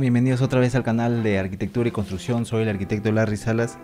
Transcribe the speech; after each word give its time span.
Bienvenidos 0.00 0.42
otra 0.42 0.60
vez 0.60 0.76
al 0.76 0.84
canal 0.84 1.24
de 1.24 1.40
Arquitectura 1.40 1.88
y 1.88 1.92
Construcción. 1.92 2.46
Soy 2.46 2.62
el 2.62 2.68
arquitecto 2.68 3.10
Larry 3.10 3.36
Salas 3.36 3.78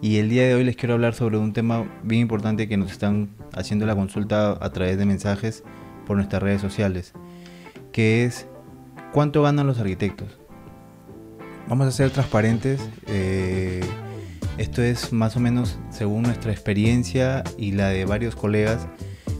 y 0.00 0.18
el 0.18 0.28
día 0.28 0.46
de 0.46 0.54
hoy 0.54 0.62
les 0.62 0.76
quiero 0.76 0.94
hablar 0.94 1.14
sobre 1.14 1.38
un 1.38 1.52
tema 1.52 1.84
bien 2.04 2.22
importante 2.22 2.68
que 2.68 2.76
nos 2.76 2.92
están 2.92 3.30
haciendo 3.52 3.84
la 3.84 3.96
consulta 3.96 4.56
a 4.60 4.70
través 4.70 4.96
de 4.96 5.06
mensajes 5.06 5.64
por 6.06 6.16
nuestras 6.16 6.40
redes 6.40 6.60
sociales, 6.60 7.14
que 7.90 8.24
es 8.24 8.46
cuánto 9.12 9.42
ganan 9.42 9.66
los 9.66 9.80
arquitectos. 9.80 10.38
Vamos 11.68 11.88
a 11.88 11.90
ser 11.90 12.10
transparentes. 12.10 12.80
eh, 13.08 13.84
esto 14.58 14.82
es 14.82 15.12
más 15.12 15.36
o 15.36 15.40
menos 15.40 15.80
según 15.90 16.22
nuestra 16.22 16.52
experiencia 16.52 17.42
y 17.58 17.72
la 17.72 17.88
de 17.88 18.04
varios 18.04 18.36
colegas 18.36 18.86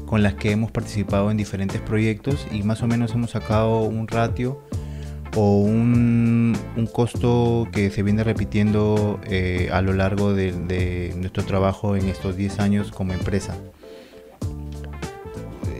con 0.07 0.25
las 0.25 0.35
que 0.35 0.51
hemos 0.51 0.73
participado 0.73 1.31
en 1.31 1.37
diferentes 1.37 1.81
proyectos 1.81 2.47
y 2.51 2.65
más 2.65 2.83
o 2.83 2.89
menos 2.89 3.15
hemos 3.15 3.31
sacado 3.31 3.83
un 3.83 4.09
ratio 4.09 4.61
o 5.35 5.59
un, 5.59 6.57
costo 6.93 7.69
que 7.73 7.91
se 7.91 8.03
viene 8.03 8.25
repitiendo 8.25 9.21
eh, 9.25 9.69
a 9.73 9.83
lo 9.83 9.93
largo 9.93 10.33
de, 10.33 10.53
de 10.53 11.13
nuestro 11.17 11.45
trabajo 11.45 11.97
en 11.97 12.09
estos 12.09 12.37
10 12.37 12.61
años 12.61 12.93
como 12.93 13.13
empresa. 13.13 13.57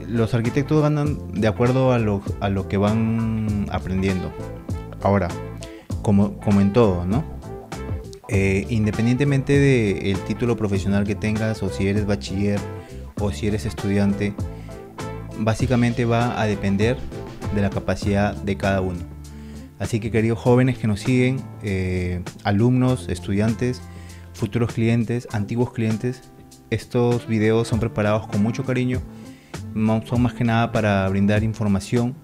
Los 0.07 0.33
arquitectos 0.33 0.81
ganan 0.81 1.33
de 1.33 1.47
acuerdo 1.47 1.91
a 1.91 1.99
lo, 1.99 2.21
a 2.39 2.49
lo 2.49 2.67
que 2.67 2.77
van 2.77 3.67
aprendiendo. 3.71 4.31
Ahora, 5.01 5.27
como, 6.01 6.37
como 6.39 6.61
en 6.61 6.71
todo, 6.71 7.05
¿no? 7.05 7.23
Eh, 8.29 8.65
independientemente 8.69 9.57
del 9.57 10.19
título 10.21 10.57
profesional 10.57 11.05
que 11.05 11.15
tengas 11.15 11.63
o 11.63 11.69
si 11.69 11.87
eres 11.87 12.05
bachiller 12.05 12.59
o 13.19 13.31
si 13.31 13.47
eres 13.47 13.65
estudiante, 13.65 14.33
básicamente 15.39 16.05
va 16.05 16.39
a 16.39 16.45
depender 16.45 16.97
de 17.55 17.61
la 17.61 17.69
capacidad 17.69 18.35
de 18.35 18.57
cada 18.57 18.81
uno. 18.81 19.16
Así 19.79 19.99
que 19.99 20.11
queridos 20.11 20.39
jóvenes 20.39 20.77
que 20.77 20.87
nos 20.87 21.01
siguen, 21.01 21.41
eh, 21.63 22.23
alumnos, 22.43 23.09
estudiantes, 23.09 23.81
futuros 24.33 24.73
clientes, 24.73 25.27
antiguos 25.31 25.71
clientes, 25.71 26.23
estos 26.69 27.27
videos 27.27 27.67
son 27.67 27.79
preparados 27.79 28.27
con 28.27 28.41
mucho 28.41 28.65
cariño, 28.65 29.01
son 30.05 30.21
más 30.21 30.33
que 30.33 30.43
nada 30.43 30.71
para 30.71 31.07
brindar 31.09 31.43
información 31.43 32.15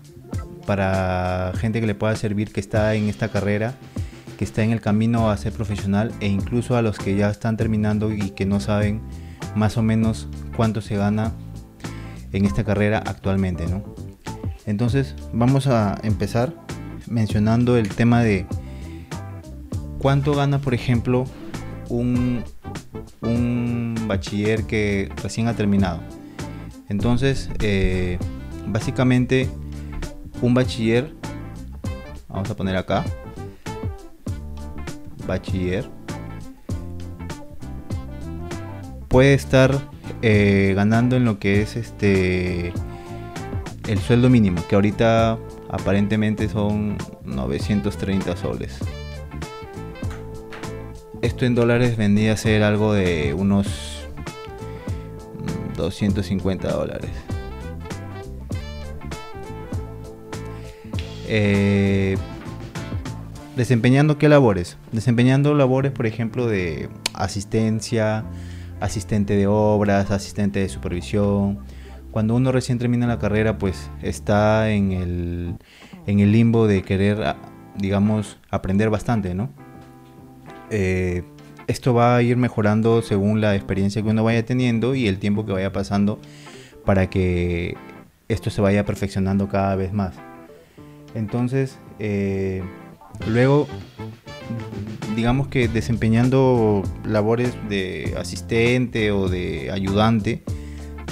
para 0.65 1.51
gente 1.57 1.81
que 1.81 1.87
le 1.87 1.95
pueda 1.95 2.15
servir 2.15 2.51
que 2.51 2.59
está 2.59 2.95
en 2.95 3.09
esta 3.09 3.29
carrera, 3.29 3.75
que 4.37 4.45
está 4.45 4.63
en 4.63 4.71
el 4.71 4.81
camino 4.81 5.29
a 5.29 5.37
ser 5.37 5.53
profesional 5.53 6.11
e 6.19 6.27
incluso 6.27 6.75
a 6.75 6.81
los 6.81 6.97
que 6.97 7.15
ya 7.15 7.29
están 7.29 7.57
terminando 7.57 8.11
y 8.11 8.31
que 8.31 8.45
no 8.45 8.59
saben 8.59 9.01
más 9.55 9.77
o 9.77 9.83
menos 9.83 10.27
cuánto 10.55 10.81
se 10.81 10.95
gana 10.95 11.33
en 12.31 12.45
esta 12.45 12.63
carrera 12.63 13.03
actualmente, 13.05 13.67
¿no? 13.67 13.83
Entonces 14.65 15.15
vamos 15.33 15.67
a 15.67 15.99
empezar 16.03 16.53
mencionando 17.07 17.77
el 17.77 17.89
tema 17.89 18.21
de 18.21 18.45
cuánto 19.99 20.33
gana, 20.33 20.59
por 20.59 20.73
ejemplo, 20.73 21.25
un, 21.89 22.43
un 23.21 23.95
bachiller 24.07 24.65
que 24.65 25.11
recién 25.21 25.47
ha 25.47 25.55
terminado. 25.55 26.01
Entonces, 26.89 27.49
eh, 27.59 28.17
básicamente, 28.67 29.49
un 30.41 30.53
bachiller, 30.53 31.13
vamos 32.27 32.49
a 32.49 32.55
poner 32.55 32.75
acá, 32.75 33.03
bachiller, 35.25 35.89
puede 39.07 39.33
estar 39.33 39.79
eh, 40.21 40.73
ganando 40.75 41.15
en 41.15 41.25
lo 41.25 41.39
que 41.39 41.61
es 41.61 41.75
este 41.75 42.73
el 43.87 43.99
sueldo 43.99 44.29
mínimo, 44.29 44.65
que 44.67 44.75
ahorita 44.75 45.37
aparentemente 45.73 46.47
son 46.49 46.97
930 47.25 48.37
soles. 48.37 48.77
Esto 51.23 51.45
en 51.45 51.55
dólares 51.55 51.97
vendría 51.97 52.33
a 52.33 52.37
ser 52.37 52.61
algo 52.61 52.93
de 52.93 53.33
unos 53.33 54.05
mm, 55.73 55.75
250 55.75 56.71
dólares. 56.71 57.09
Eh, 61.27 62.17
desempeñando 63.55 64.19
qué 64.19 64.29
labores? 64.29 64.77
Desempeñando 64.91 65.55
labores, 65.55 65.91
por 65.91 66.05
ejemplo, 66.05 66.45
de 66.45 66.89
asistencia, 67.15 68.25
asistente 68.79 69.35
de 69.35 69.47
obras, 69.47 70.11
asistente 70.11 70.59
de 70.59 70.69
supervisión. 70.69 71.65
Cuando 72.13 72.35
uno 72.35 72.51
recién 72.51 72.77
termina 72.77 73.07
la 73.07 73.17
carrera, 73.17 73.57
pues 73.57 73.89
está 74.03 74.69
en 74.69 74.91
el, 74.91 75.55
en 76.05 76.19
el 76.19 76.31
limbo 76.31 76.67
de 76.67 76.83
querer, 76.83 77.23
a- 77.23 77.37
digamos, 77.75 78.37
aprender 78.51 78.91
bastante, 78.91 79.33
¿no? 79.33 79.49
Eh, 80.69 81.23
esto 81.65 81.95
va 81.95 82.15
a 82.15 82.21
ir 82.21 82.37
mejorando 82.37 83.01
según 83.01 83.41
la 83.41 83.55
experiencia 83.55 84.03
que 84.03 84.09
uno 84.09 84.23
vaya 84.23 84.45
teniendo 84.45 84.93
y 84.93 85.07
el 85.07 85.17
tiempo 85.17 85.43
que 85.43 85.53
vaya 85.53 85.71
pasando 85.73 86.19
para 86.85 87.09
que 87.09 87.75
esto 88.29 88.51
se 88.51 88.61
vaya 88.61 88.85
perfeccionando 88.85 89.47
cada 89.49 89.75
vez 89.75 89.91
más. 89.91 90.13
Entonces, 91.15 91.79
eh, 91.97 92.61
luego, 93.27 93.67
digamos 95.15 95.47
que 95.47 95.67
desempeñando 95.67 96.83
labores 97.05 97.55
de 97.69 98.13
asistente 98.19 99.11
o 99.11 99.29
de 99.29 99.71
ayudante, 99.71 100.43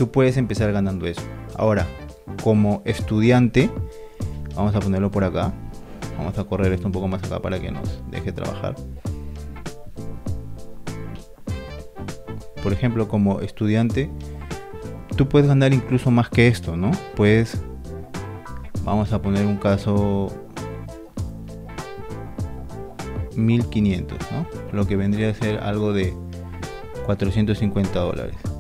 tú 0.02 0.10
puedes 0.10 0.36
empezar 0.38 0.72
ganando 0.72 1.06
eso. 1.06 1.22
Ahora, 1.56 1.86
como 2.44 2.82
estudiante, 2.86 3.70
vamos 4.56 4.74
a 4.74 4.80
ponerlo 4.80 5.12
por 5.12 5.24
acá. 5.24 5.54
Vamos 6.18 6.36
a 6.40 6.44
correr 6.44 6.74
esto 6.74 6.88
un 6.88 6.92
poco 6.92 7.08
más 7.08 7.24
acá 7.24 7.40
para 7.40 7.60
que 7.60 7.70
nos 7.70 8.02
deje 8.10 8.32
trabajar. 8.32 8.74
Por 12.64 12.74
ejemplo, 12.74 13.08
como 13.08 13.42
estudiante, 13.42 14.10
tú 15.18 15.30
puedes 15.30 15.48
ganar 15.48 15.72
incluso 15.72 16.10
más 16.10 16.32
que 16.32 16.48
esto, 16.48 16.76
¿no? 16.76 16.90
Puedes, 17.16 17.62
vamos 18.84 19.14
a 19.14 19.22
poner 19.22 19.46
un 19.46 19.58
caso 19.58 20.30
1500, 23.36 24.18
¿no? 24.32 24.48
Lo 24.72 24.88
que 24.88 24.96
vendría 24.96 25.30
a 25.30 25.36
ser 25.36 25.60
algo 25.60 25.94
de 25.94 26.12
450 27.06 28.00
dólares. 28.00 28.51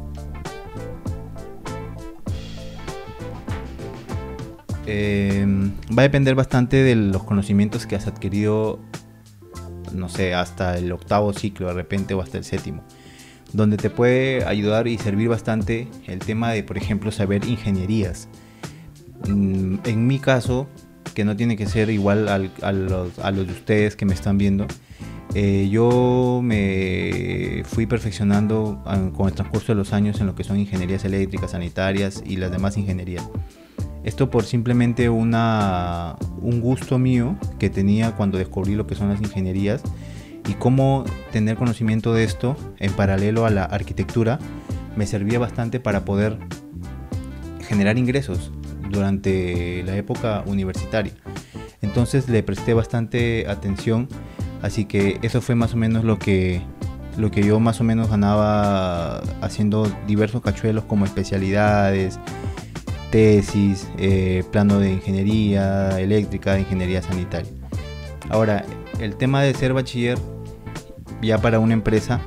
Eh, 4.88 5.46
va 5.98 6.02
a 6.02 6.04
depender 6.04 6.36
bastante 6.36 6.78
de 6.78 6.96
los 6.96 7.24
conocimientos 7.24 7.86
que 7.86 7.96
has 7.96 8.08
adquirido, 8.08 8.80
no 9.94 10.10
sé, 10.10 10.34
hasta 10.34 10.78
el 10.78 10.92
octavo 10.92 11.34
ciclo 11.34 11.68
de 11.68 11.74
repente 11.74 12.14
o 12.14 12.22
hasta 12.22 12.38
el 12.38 12.44
séptimo, 12.44 12.84
donde 13.54 13.78
te 13.78 13.90
puede 13.90 14.44
ayudar 14.46 14.88
y 14.88 14.98
servir 14.98 15.30
bastante 15.30 15.88
el 16.08 16.20
tema 16.20 16.52
de, 16.52 16.64
por 16.64 16.78
ejemplo, 16.78 17.12
saber 17.12 17.46
ingenierías. 17.46 18.28
Mm, 19.28 19.76
En 19.86 20.08
mi 20.08 20.18
caso, 20.20 20.68
que 21.14 21.26
no 21.26 21.36
tiene 21.36 21.58
que 21.58 21.68
ser 21.68 21.90
igual 21.90 22.28
al- 22.30 22.52
a, 22.62 22.72
los, 22.72 23.20
a 23.20 23.32
los 23.32 23.46
de 23.46 23.54
ustedes 23.54 23.96
que 23.96 24.06
me 24.06 24.14
están 24.14 24.38
viendo, 24.38 24.66
eh, 25.36 25.70
yo 25.72 26.42
me 26.44 27.64
fui 27.66 27.86
perfeccionando 27.86 28.82
con 29.16 29.28
el 29.28 29.34
transcurso 29.34 29.74
de 29.74 29.76
los 29.76 29.94
años 29.94 30.20
en 30.22 30.28
lo 30.28 30.36
que 30.36 30.44
son 30.44 30.58
ingenierías 30.60 31.06
eléctricas, 31.06 31.52
sanitarias 31.52 32.24
y 32.26 32.38
las 32.38 32.52
demás 32.52 32.78
ingenierías. 32.78 33.30
Esto 34.04 34.30
por 34.30 34.44
simplemente 34.44 35.10
una, 35.10 36.16
un 36.42 36.60
gusto 36.62 36.98
mío 36.98 37.36
que 37.60 37.70
tenía 37.70 38.16
cuando 38.16 38.38
descubrí 38.38 38.76
lo 38.76 38.88
que 38.88 38.96
son 38.96 39.10
las 39.10 39.22
ingenierías 39.22 39.84
y 40.48 40.54
cómo 40.54 41.06
tener 41.32 41.56
conocimiento 41.56 42.14
de 42.14 42.24
esto 42.24 42.56
en 42.80 42.92
paralelo 42.94 43.46
a 43.46 43.52
la 43.52 43.64
arquitectura 43.64 44.40
me 44.96 45.06
servía 45.06 45.40
bastante 45.40 45.80
para 45.80 46.04
poder 46.04 46.38
generar 47.68 47.98
ingresos 47.98 48.52
durante 48.90 49.84
la 49.84 49.96
época 49.96 50.44
universitaria. 50.46 51.14
Entonces 51.82 52.28
le 52.28 52.44
presté 52.44 52.74
bastante 52.74 53.48
atención, 53.48 54.08
así 54.62 54.86
que 54.86 55.20
eso 55.22 55.42
fue 55.42 55.56
más 55.56 55.74
o 55.74 55.78
menos 55.78 56.04
lo 56.04 56.20
que 56.20 56.62
lo 57.18 57.30
que 57.30 57.44
yo 57.44 57.60
más 57.60 57.82
o 57.82 57.84
menos 57.84 58.10
ganaba 58.10 59.18
haciendo 59.42 59.86
diversos 60.08 60.42
cachuelos 60.42 60.86
como 60.86 61.06
especialidades, 61.06 62.20
tesis, 63.12 63.88
eh, 63.98 64.44
plano 64.52 64.80
de 64.80 64.94
ingeniería 64.94 66.00
eléctrica, 66.00 66.54
de 66.54 66.62
ingeniería 66.62 67.02
sanitaria. 67.02 67.52
Ahora, 68.30 68.66
el 69.00 69.16
tema 69.16 69.44
de 69.44 69.54
ser 69.54 69.74
bachiller 69.74 70.18
ya 71.22 71.40
para 71.40 71.60
una 71.60 71.74
empresa 71.74 72.22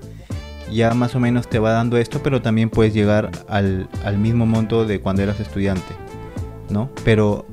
ya 0.71 0.95
más 0.95 1.15
o 1.15 1.21
menos 1.21 1.49
te 1.49 1.59
va 1.59 1.73
dando 1.73 1.97
esto, 1.97 2.21
pero 2.23 2.43
también 2.43 2.71
puedes 2.71 2.95
llegar 2.95 3.31
al, 3.49 3.89
al 4.05 4.19
mismo 4.19 4.47
monto 4.47 4.85
de 4.85 5.01
cuando 5.01 5.23
eras 5.23 5.41
estudiante, 5.41 5.95
¿no? 6.71 6.91
Pero 7.05 7.47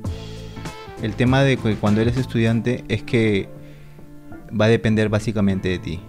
el 1.01 1.13
tema 1.15 1.43
de 1.43 1.57
cuando 1.57 2.01
eres 2.01 2.17
estudiante 2.17 2.83
es 2.87 3.03
que 3.03 3.49
va 4.59 4.65
a 4.65 4.69
depender 4.69 5.09
básicamente 5.09 5.69
de 5.69 5.79
ti 5.79 5.99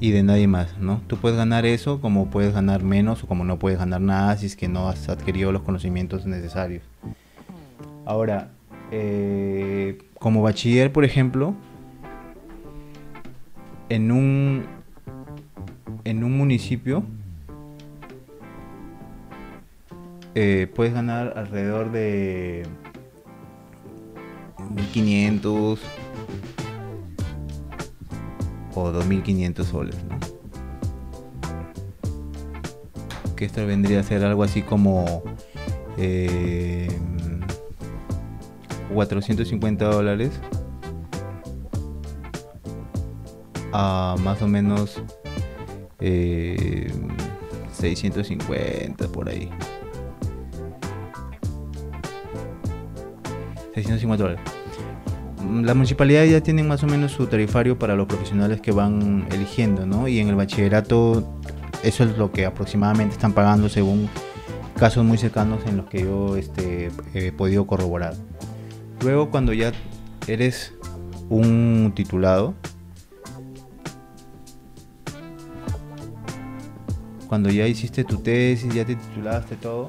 y 0.00 0.10
de 0.10 0.22
nadie 0.22 0.46
más, 0.46 0.78
¿no? 0.78 1.00
Tú 1.06 1.16
puedes 1.16 1.38
ganar 1.38 1.64
eso 1.64 2.00
como 2.00 2.28
puedes 2.30 2.52
ganar 2.52 2.82
menos 2.82 3.24
o 3.24 3.26
como 3.26 3.44
no 3.44 3.58
puedes 3.58 3.78
ganar 3.78 4.00
nada 4.00 4.36
si 4.36 4.46
es 4.46 4.56
que 4.56 4.68
no 4.68 4.88
has 4.88 5.08
adquirido 5.08 5.52
los 5.52 5.62
conocimientos 5.62 6.26
necesarios. 6.26 6.82
Ahora, 8.04 8.50
eh, 8.90 9.98
como 10.18 10.42
bachiller, 10.42 10.92
por 10.92 11.04
ejemplo, 11.04 11.54
en 13.88 14.12
un, 14.12 14.66
en 16.04 16.24
un 16.24 16.36
municipio 16.36 17.04
eh, 20.34 20.70
puedes 20.74 20.92
ganar 20.92 21.32
alrededor 21.36 21.90
de 21.90 22.66
1500 24.74 25.80
o 28.76 28.92
2500 28.92 29.66
soles, 29.66 29.96
¿no? 30.04 30.18
Que 33.34 33.46
esto 33.46 33.66
vendría 33.66 34.00
a 34.00 34.02
ser 34.02 34.24
algo 34.24 34.42
así 34.44 34.62
como 34.62 35.22
eh, 35.98 36.88
450 38.94 39.84
dólares 39.84 40.30
a 43.72 44.16
más 44.20 44.40
o 44.42 44.48
menos 44.48 45.02
eh, 46.00 46.92
650 47.72 49.08
por 49.08 49.28
ahí. 49.28 49.50
650 53.74 54.22
dólares. 54.22 54.55
La 55.62 55.74
municipalidad 55.74 56.24
ya 56.24 56.40
tienen 56.40 56.68
más 56.68 56.82
o 56.82 56.86
menos 56.86 57.12
su 57.12 57.26
tarifario 57.26 57.78
para 57.78 57.94
los 57.94 58.06
profesionales 58.06 58.60
que 58.60 58.72
van 58.72 59.26
eligiendo, 59.30 59.86
¿no? 59.86 60.08
Y 60.08 60.18
en 60.18 60.28
el 60.28 60.34
bachillerato 60.34 61.40
eso 61.82 62.04
es 62.04 62.16
lo 62.18 62.32
que 62.32 62.46
aproximadamente 62.46 63.14
están 63.14 63.32
pagando 63.32 63.68
según 63.68 64.08
casos 64.76 65.04
muy 65.04 65.18
cercanos 65.18 65.60
en 65.66 65.76
los 65.78 65.86
que 65.86 66.02
yo 66.02 66.36
este, 66.36 66.90
he 67.14 67.32
podido 67.32 67.66
corroborar. 67.66 68.14
Luego 69.02 69.30
cuando 69.30 69.52
ya 69.52 69.72
eres 70.26 70.74
un 71.28 71.92
titulado, 71.94 72.54
cuando 77.28 77.50
ya 77.50 77.66
hiciste 77.66 78.04
tu 78.04 78.18
tesis, 78.18 78.72
ya 78.74 78.84
te 78.84 78.96
titulaste 78.96 79.56
todo, 79.56 79.88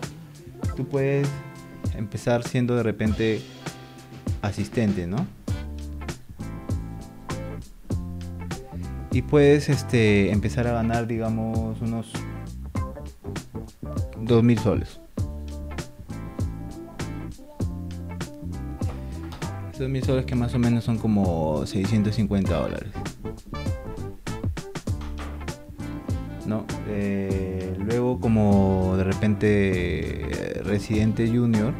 tú 0.75 0.87
puedes 0.87 1.27
empezar 1.95 2.43
siendo 2.43 2.75
de 2.75 2.83
repente 2.83 3.41
asistente, 4.41 5.07
¿no? 5.07 5.36
Y 9.17 9.23
puedes 9.23 9.67
este, 9.67 10.31
empezar 10.31 10.67
a 10.67 10.73
ganar, 10.73 11.07
digamos, 11.07 11.81
unos 11.81 12.13
2.000 14.21 14.59
soles. 14.59 15.01
Esos 19.73 19.87
2.000 19.87 20.05
soles 20.05 20.25
que 20.25 20.35
más 20.35 20.53
o 20.53 20.59
menos 20.59 20.83
son 20.83 20.99
como 20.99 21.65
650 21.65 22.59
dólares. 22.59 22.91
¿no? 26.45 26.63
Eh, 26.87 27.75
luego 27.79 28.19
como 28.19 28.97
de 28.97 29.03
repente 29.03 30.61
residente 30.63 31.27
junior. 31.27 31.73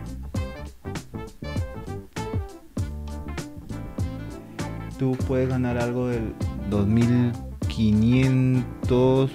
Tú 4.98 5.16
puedes 5.28 5.48
ganar 5.48 5.78
algo 5.78 6.08
del 6.08 6.34
2500 6.70 9.32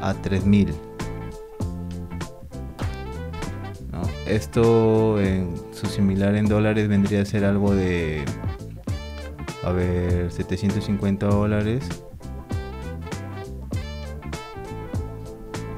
a 0.00 0.14
3000. 0.14 0.74
¿no? 3.92 4.02
Esto 4.26 5.20
en 5.20 5.54
su 5.72 5.86
similar 5.86 6.36
en 6.36 6.46
dólares 6.46 6.88
vendría 6.88 7.22
a 7.22 7.24
ser 7.24 7.44
algo 7.44 7.74
de 7.74 8.24
a 9.64 9.72
ver, 9.72 10.30
750 10.30 11.26
dólares. 11.26 11.88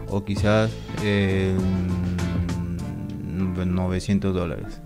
O 0.08 0.24
quizás 0.24 0.70
900 3.66 4.34
dólares. 4.34 4.80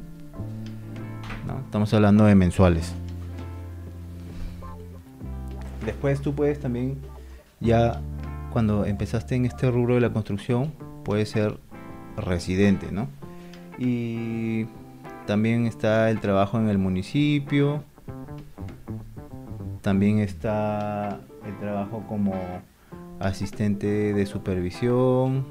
Estamos 1.75 1.93
hablando 1.93 2.27
de 2.27 2.37
mensuales. 2.37 2.95
Después 5.85 6.21
tú 6.21 6.33
puedes 6.33 6.61
también, 6.61 7.01
ya 7.59 8.01
cuando 8.53 8.85
empezaste 8.85 9.35
en 9.35 9.45
este 9.45 9.73
rubro 9.73 9.97
de 9.97 10.01
la 10.01 10.13
construcción, 10.13 10.73
puedes 11.05 11.31
ser 11.31 11.59
residente, 12.17 12.93
¿no? 12.93 13.09
Y 13.77 14.67
también 15.27 15.67
está 15.67 16.11
el 16.11 16.21
trabajo 16.21 16.61
en 16.61 16.69
el 16.69 16.79
municipio, 16.79 17.83
también 19.81 20.21
está 20.21 21.19
el 21.45 21.59
trabajo 21.59 22.05
como 22.09 22.35
asistente 23.19 24.15
de 24.15 24.27
supervisión. 24.27 25.45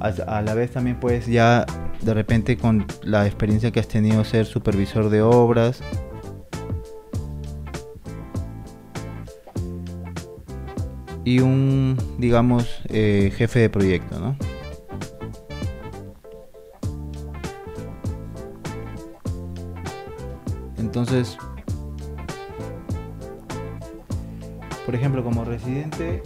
A 0.00 0.42
la 0.42 0.54
vez 0.54 0.70
también 0.70 1.00
puedes 1.00 1.26
ya 1.26 1.66
de 2.02 2.14
repente 2.14 2.56
con 2.56 2.86
la 3.02 3.26
experiencia 3.26 3.72
que 3.72 3.80
has 3.80 3.88
tenido 3.88 4.24
ser 4.24 4.46
supervisor 4.46 5.10
de 5.10 5.22
obras. 5.22 5.80
Y 11.24 11.40
un, 11.40 11.98
digamos, 12.16 12.80
eh, 12.88 13.32
jefe 13.36 13.58
de 13.60 13.70
proyecto, 13.70 14.18
¿no? 14.18 14.36
Entonces, 20.78 21.36
por 24.86 24.94
ejemplo, 24.94 25.22
como 25.22 25.44
residente, 25.44 26.22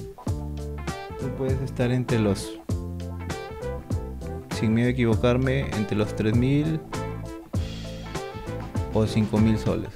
tú 1.19 1.27
puedes 1.37 1.61
estar 1.63 1.91
entre 1.91 2.21
los, 2.21 2.62
sin 4.63 4.75
miedo 4.75 4.87
a 4.87 4.91
equivocarme, 4.93 5.63
entre 5.77 5.97
los 5.97 6.15
3.000 6.15 6.81
o 8.95 9.03
5.000 9.03 9.59
soles. 9.59 9.91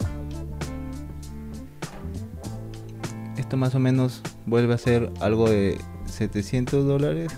Esto 3.37 3.57
más 3.57 3.77
o 3.77 3.79
menos 3.79 4.23
vuelve 4.45 4.75
a 4.75 4.79
ser 4.79 5.13
algo 5.21 5.49
de 5.49 5.79
700 6.07 6.85
dólares 6.85 7.33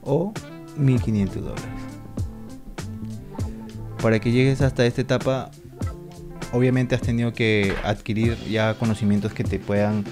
o 0.00 0.32
1.500 0.78 1.32
dólares. 1.34 1.64
Para 4.00 4.18
que 4.18 4.32
llegues 4.32 4.62
hasta 4.62 4.86
esta 4.86 5.02
etapa 5.02 5.50
obviamente 6.54 6.94
has 6.94 7.02
tenido 7.02 7.34
que 7.34 7.74
adquirir 7.84 8.38
ya 8.50 8.78
conocimientos 8.78 9.34
que 9.34 9.44
te 9.44 9.58
puedan 9.58 10.04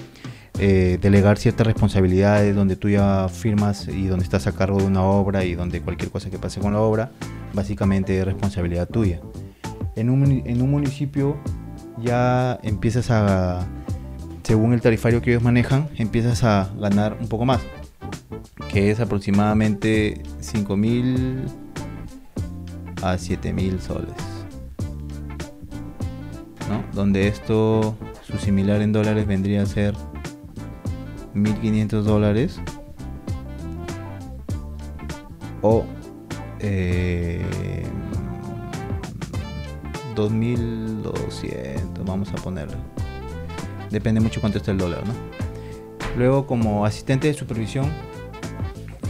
eh, 0.61 0.97
delegar 1.01 1.37
ciertas 1.37 1.65
responsabilidades, 1.65 2.55
donde 2.55 2.75
tú 2.75 2.87
ya 2.87 3.27
firmas 3.29 3.87
y 3.87 4.05
donde 4.05 4.23
estás 4.23 4.47
a 4.47 4.51
cargo 4.51 4.77
de 4.77 4.85
una 4.85 5.01
obra 5.01 5.43
y 5.43 5.55
donde 5.55 5.81
cualquier 5.81 6.11
cosa 6.11 6.29
que 6.29 6.37
pase 6.37 6.59
con 6.59 6.73
la 6.73 6.79
obra, 6.79 7.11
básicamente 7.53 8.17
es 8.17 8.23
responsabilidad 8.23 8.87
tuya. 8.87 9.19
En 9.95 10.09
un, 10.09 10.43
en 10.45 10.61
un 10.61 10.71
municipio 10.71 11.37
ya 11.97 12.59
empiezas 12.63 13.09
a, 13.11 13.67
según 14.43 14.73
el 14.73 14.81
tarifario 14.81 15.21
que 15.21 15.31
ellos 15.31 15.43
manejan, 15.43 15.89
empiezas 15.97 16.43
a 16.43 16.69
ganar 16.79 17.17
un 17.19 17.27
poco 17.27 17.43
más, 17.43 17.61
que 18.69 18.91
es 18.91 18.99
aproximadamente 18.99 20.21
5.000 20.41 21.43
a 23.01 23.15
7.000 23.15 23.79
soles 23.79 24.41
donde 26.93 27.27
esto, 27.27 27.95
su 28.23 28.37
similar 28.37 28.81
en 28.81 28.91
dólares 28.91 29.27
vendría 29.27 29.63
a 29.63 29.65
ser 29.65 29.93
1500 31.33 32.05
dólares 32.05 32.59
o 35.61 35.85
eh, 36.59 37.41
2200, 40.15 42.05
vamos 42.05 42.29
a 42.31 42.35
ponerlo. 42.35 42.77
Depende 43.89 44.21
mucho 44.21 44.39
cuánto 44.41 44.57
está 44.57 44.71
el 44.71 44.77
dólar, 44.77 45.05
¿no? 45.05 45.13
Luego, 46.17 46.45
como 46.45 46.85
asistente 46.85 47.27
de 47.27 47.33
supervisión, 47.33 47.91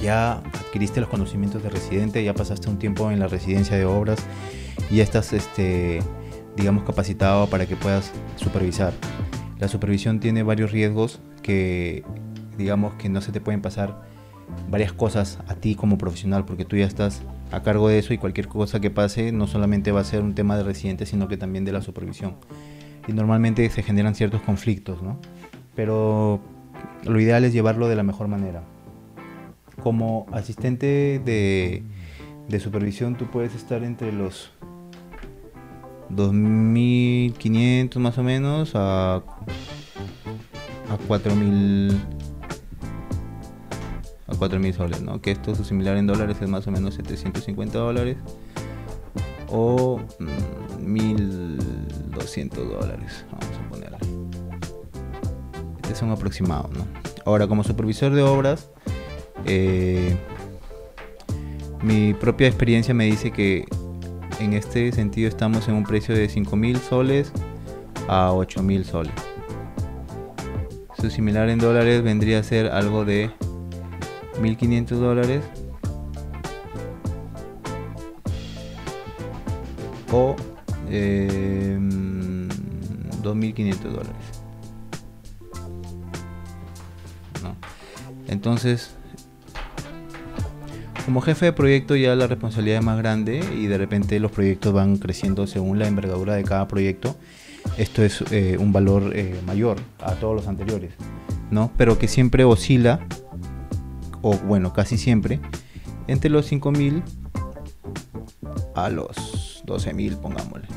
ya 0.02 0.34
adquiriste 0.34 1.00
los 1.00 1.10
conocimientos 1.10 1.64
de 1.64 1.70
residente, 1.70 2.24
ya 2.24 2.34
pasaste 2.34 2.70
un 2.70 2.78
tiempo 2.78 3.12
en 3.12 3.20
la 3.20 3.28
residencia 3.28 3.76
de 3.76 3.86
obras 3.86 4.20
y 4.90 4.98
ya 4.98 5.04
estás 5.04 5.34
este, 5.34 6.00
digamos, 6.56 6.84
capacitado 6.84 7.48
para 7.48 7.66
que 7.66 7.76
puedas 7.76 8.12
supervisar. 8.36 8.94
La 9.62 9.70
supervisión 9.70 10.20
tiene 10.20 10.44
varios 10.44 10.72
riesgos 10.72 11.22
que, 11.42 12.04
digamos, 12.58 12.96
que 12.96 13.08
no 13.08 13.22
se 13.22 13.32
te 13.32 13.40
pueden 13.40 13.62
pasar 13.62 14.02
varias 14.70 14.92
cosas 14.92 15.40
a 15.48 15.56
ti 15.56 15.76
como 15.76 15.98
profesional, 15.98 16.44
porque 16.44 16.66
tú 16.66 16.76
ya 16.76 16.86
estás 16.86 17.22
a 17.52 17.62
cargo 17.62 17.88
de 17.88 18.00
eso 18.00 18.14
y 18.14 18.18
cualquier 18.18 18.50
cosa 18.50 18.82
que 18.82 18.90
pase 18.90 19.32
no 19.32 19.48
solamente 19.48 19.94
va 19.94 20.02
a 20.02 20.04
ser 20.04 20.22
un 20.24 20.36
tema 20.36 20.58
de 20.58 20.64
residente, 20.64 21.06
sino 21.06 21.30
que 21.30 21.38
también 21.38 21.64
de 21.64 21.72
la 21.72 21.82
supervisión. 21.82 22.36
Y 23.08 23.14
normalmente 23.14 23.70
se 23.70 23.84
generan 23.84 24.16
ciertos 24.16 24.42
conflictos, 24.42 25.02
¿no? 25.02 25.18
pero 25.76 26.42
lo 27.06 27.20
ideal 27.20 27.44
es 27.44 27.54
llevarlo 27.54 27.88
de 27.88 27.96
la 27.96 28.04
mejor 28.04 28.28
manera. 28.28 28.64
Como 29.82 30.26
asistente 30.32 31.22
de, 31.24 31.84
de 32.50 32.60
supervisión 32.60 33.16
tú 33.16 33.28
puedes 33.28 33.56
estar 33.56 33.84
entre 33.84 34.12
los 34.12 34.52
2.500 36.16 37.96
más 37.98 38.18
o 38.18 38.24
menos 38.24 38.72
a, 38.76 39.16
a 39.16 39.24
4.000 41.08 41.96
a 44.28 44.34
4.000 44.34 44.74
soles, 44.74 45.02
¿no? 45.02 45.22
Que 45.22 45.32
esto 45.32 45.56
su 45.56 45.64
similar 45.64 45.98
en 45.98 46.08
dólares 46.08 46.38
es 46.42 46.50
más 46.50 46.66
o 46.68 46.72
menos 46.72 46.96
750 46.96 47.78
dólares 47.78 48.18
o 49.50 50.00
1.200 50.80 52.50
dólares, 52.50 53.26
vamos 53.32 53.58
a 53.58 53.70
ponerle. 53.70 53.98
Este 55.82 55.94
es 55.94 56.02
un 56.02 56.12
aproximado, 56.12 56.70
¿no? 56.74 56.88
Ahora, 57.26 57.48
como 57.48 57.64
supervisor 57.64 58.14
de 58.14 58.22
obras, 58.22 58.70
eh, 59.46 60.16
mi 61.84 62.14
propia 62.14 62.48
experiencia 62.48 62.94
me 62.94 63.06
dice 63.06 63.32
que 63.32 63.66
en 64.42 64.54
este 64.54 64.92
sentido 64.92 65.30
estamos 65.30 65.68
en 65.68 65.76
un 65.76 65.84
precio 65.84 66.16
de 66.16 66.28
5.000 66.28 66.80
soles 66.80 67.32
a 68.08 68.32
8.000 68.32 68.84
soles. 68.84 69.14
Su 70.98 71.12
similar 71.12 71.50
en 71.50 71.60
dólares 71.60 72.02
vendría 72.02 72.40
a 72.40 72.44
ser 72.44 72.68
algo 72.68 73.06
de 73.06 73.30
1.500 74.42 74.88
dólares 74.96 75.44
o 80.12 80.36
2.500 80.88 80.90
em, 80.90 82.50
dólares. 83.94 84.16
Entonces, 88.28 88.96
como 91.06 91.22
jefe 91.22 91.46
de 91.46 91.54
proyecto 91.54 91.96
ya 91.96 92.16
la 92.16 92.28
responsabilidad 92.28 92.80
es 92.80 92.86
más 92.86 92.98
grande 92.98 93.44
y 93.58 93.68
de 93.68 93.78
repente 93.78 94.20
los 94.20 94.32
proyectos 94.32 94.74
van 94.74 94.98
creciendo 94.98 95.48
según 95.48 95.80
la 95.80 95.88
envergadura 95.88 96.36
de 96.36 96.44
cada 96.44 96.68
proyecto. 96.68 97.16
Esto 97.78 98.04
es 98.04 98.24
eh, 98.32 98.58
un 98.60 98.74
valor 98.74 99.16
eh, 99.16 99.40
mayor 99.46 99.78
a 100.00 100.14
todos 100.16 100.36
los 100.36 100.48
anteriores, 100.48 100.94
¿no? 101.52 101.72
Pero 101.78 101.98
que 101.98 102.08
siempre 102.08 102.44
oscila, 102.44 103.00
o 104.22 104.36
bueno, 104.38 104.74
casi 104.74 104.98
siempre, 104.98 105.40
entre 106.08 106.30
los 106.30 106.52
5.000 106.52 107.04
a 108.76 108.90
los 108.90 109.64
12.000, 109.66 110.18
pongámosle. 110.18 110.68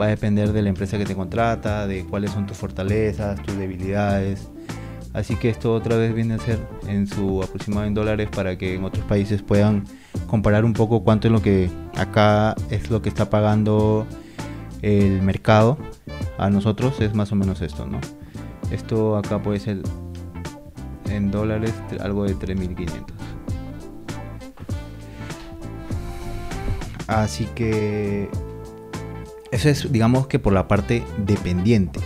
Va 0.00 0.06
a 0.06 0.08
depender 0.08 0.52
de 0.52 0.62
la 0.62 0.68
empresa 0.68 0.98
que 0.98 1.04
te 1.04 1.14
contrata, 1.14 1.86
de 1.86 2.04
cuáles 2.04 2.32
son 2.32 2.46
tus 2.46 2.56
fortalezas, 2.56 3.40
tus 3.42 3.56
debilidades, 3.56 4.48
Así 5.16 5.34
que 5.34 5.48
esto 5.48 5.72
otra 5.72 5.96
vez 5.96 6.14
viene 6.14 6.34
a 6.34 6.38
ser 6.38 6.58
en 6.86 7.06
su 7.06 7.42
aproximado 7.42 7.86
en 7.86 7.94
dólares 7.94 8.28
para 8.30 8.58
que 8.58 8.74
en 8.74 8.84
otros 8.84 9.02
países 9.06 9.40
puedan 9.40 9.84
comparar 10.26 10.66
un 10.66 10.74
poco 10.74 11.04
cuánto 11.04 11.28
es 11.28 11.32
lo 11.32 11.40
que 11.40 11.70
acá 11.96 12.54
es 12.68 12.90
lo 12.90 13.00
que 13.00 13.08
está 13.08 13.30
pagando 13.30 14.06
el 14.82 15.22
mercado. 15.22 15.78
A 16.36 16.50
nosotros 16.50 17.00
es 17.00 17.14
más 17.14 17.32
o 17.32 17.34
menos 17.34 17.62
esto, 17.62 17.86
¿no? 17.86 17.98
Esto 18.70 19.16
acá 19.16 19.42
puede 19.42 19.58
ser 19.58 19.80
en 21.08 21.30
dólares 21.30 21.72
algo 21.98 22.24
de 22.24 22.36
3.500. 22.36 23.04
Así 27.06 27.48
que 27.54 28.28
eso 29.50 29.70
es, 29.70 29.90
digamos 29.90 30.26
que 30.26 30.38
por 30.38 30.52
la 30.52 30.68
parte 30.68 31.02
dependiente. 31.24 32.00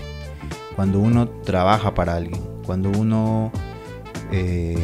Cuando 0.76 1.00
uno 1.00 1.28
trabaja 1.28 1.92
para 1.92 2.14
alguien 2.14 2.49
cuando 2.70 2.92
uno 2.96 3.50
eh, 4.30 4.78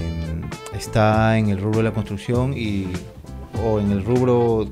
está 0.74 1.38
en 1.38 1.50
el 1.50 1.60
rubro 1.60 1.78
de 1.78 1.84
la 1.84 1.92
construcción 1.92 2.52
y, 2.52 2.88
o 3.64 3.78
en 3.78 3.92
el 3.92 4.04
rubro 4.04 4.68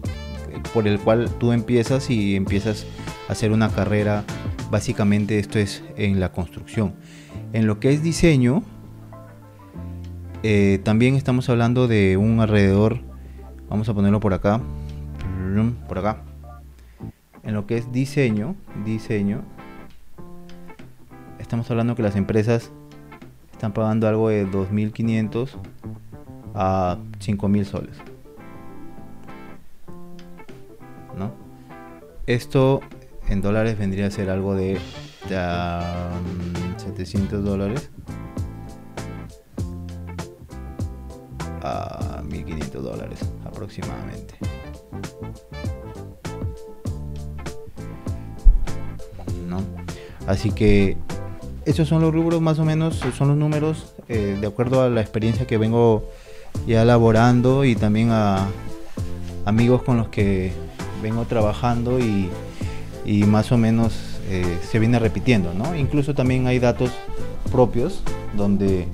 por 0.72 0.88
el 0.88 0.98
cual 0.98 1.30
tú 1.38 1.52
empiezas 1.52 2.10
y 2.10 2.34
empiezas 2.34 2.84
a 3.28 3.32
hacer 3.32 3.52
una 3.52 3.68
carrera, 3.68 4.24
básicamente 4.68 5.38
esto 5.38 5.60
es 5.60 5.84
en 5.96 6.18
la 6.18 6.32
construcción. 6.32 6.94
En 7.52 7.68
lo 7.68 7.78
que 7.78 7.92
es 7.92 8.02
diseño, 8.02 8.64
eh, 10.42 10.80
también 10.82 11.14
estamos 11.14 11.48
hablando 11.48 11.86
de 11.86 12.16
un 12.16 12.40
alrededor, 12.40 12.98
vamos 13.68 13.88
a 13.88 13.94
ponerlo 13.94 14.18
por 14.18 14.34
acá, 14.34 14.60
por 15.86 15.98
acá. 16.00 16.18
En 17.44 17.54
lo 17.54 17.64
que 17.68 17.76
es 17.76 17.92
diseño, 17.92 18.56
diseño, 18.84 19.44
estamos 21.38 21.70
hablando 21.70 21.94
que 21.94 22.02
las 22.02 22.16
empresas 22.16 22.72
están 23.64 23.72
pagando 23.72 24.06
algo 24.06 24.28
de 24.28 24.46
2.500 24.46 25.48
a 26.54 26.98
5.000 27.18 27.64
soles. 27.64 27.96
¿No? 31.16 31.32
Esto 32.26 32.82
en 33.26 33.40
dólares 33.40 33.78
vendría 33.78 34.08
a 34.08 34.10
ser 34.10 34.28
algo 34.28 34.54
de 34.54 34.78
700 36.76 37.42
dólares 37.42 37.88
a 41.62 42.20
1.500 42.22 42.70
dólares 42.82 43.20
aproximadamente. 43.46 44.34
¿No? 49.48 49.62
Así 50.26 50.50
que 50.50 50.98
esos 51.66 51.88
son 51.88 52.02
los 52.02 52.12
rubros 52.12 52.40
más 52.40 52.58
o 52.58 52.64
menos, 52.64 53.00
son 53.16 53.28
los 53.28 53.36
números 53.36 53.94
eh, 54.08 54.36
de 54.40 54.46
acuerdo 54.46 54.82
a 54.82 54.90
la 54.90 55.00
experiencia 55.00 55.46
que 55.46 55.58
vengo 55.58 56.10
ya 56.66 56.82
elaborando 56.82 57.64
y 57.64 57.74
también 57.74 58.10
a 58.10 58.46
amigos 59.44 59.82
con 59.82 59.96
los 59.96 60.08
que 60.08 60.52
vengo 61.02 61.24
trabajando 61.24 61.98
y, 61.98 62.30
más 63.26 63.52
o 63.52 63.58
menos 63.58 63.92
eh, 64.30 64.58
se 64.70 64.78
viene 64.78 64.98
repitiendo, 64.98 65.52
¿no? 65.52 65.76
Incluso 65.76 66.14
también 66.14 66.46
hay 66.46 66.58
datos 66.58 66.90
propios 67.52 68.02
donde 68.34 68.88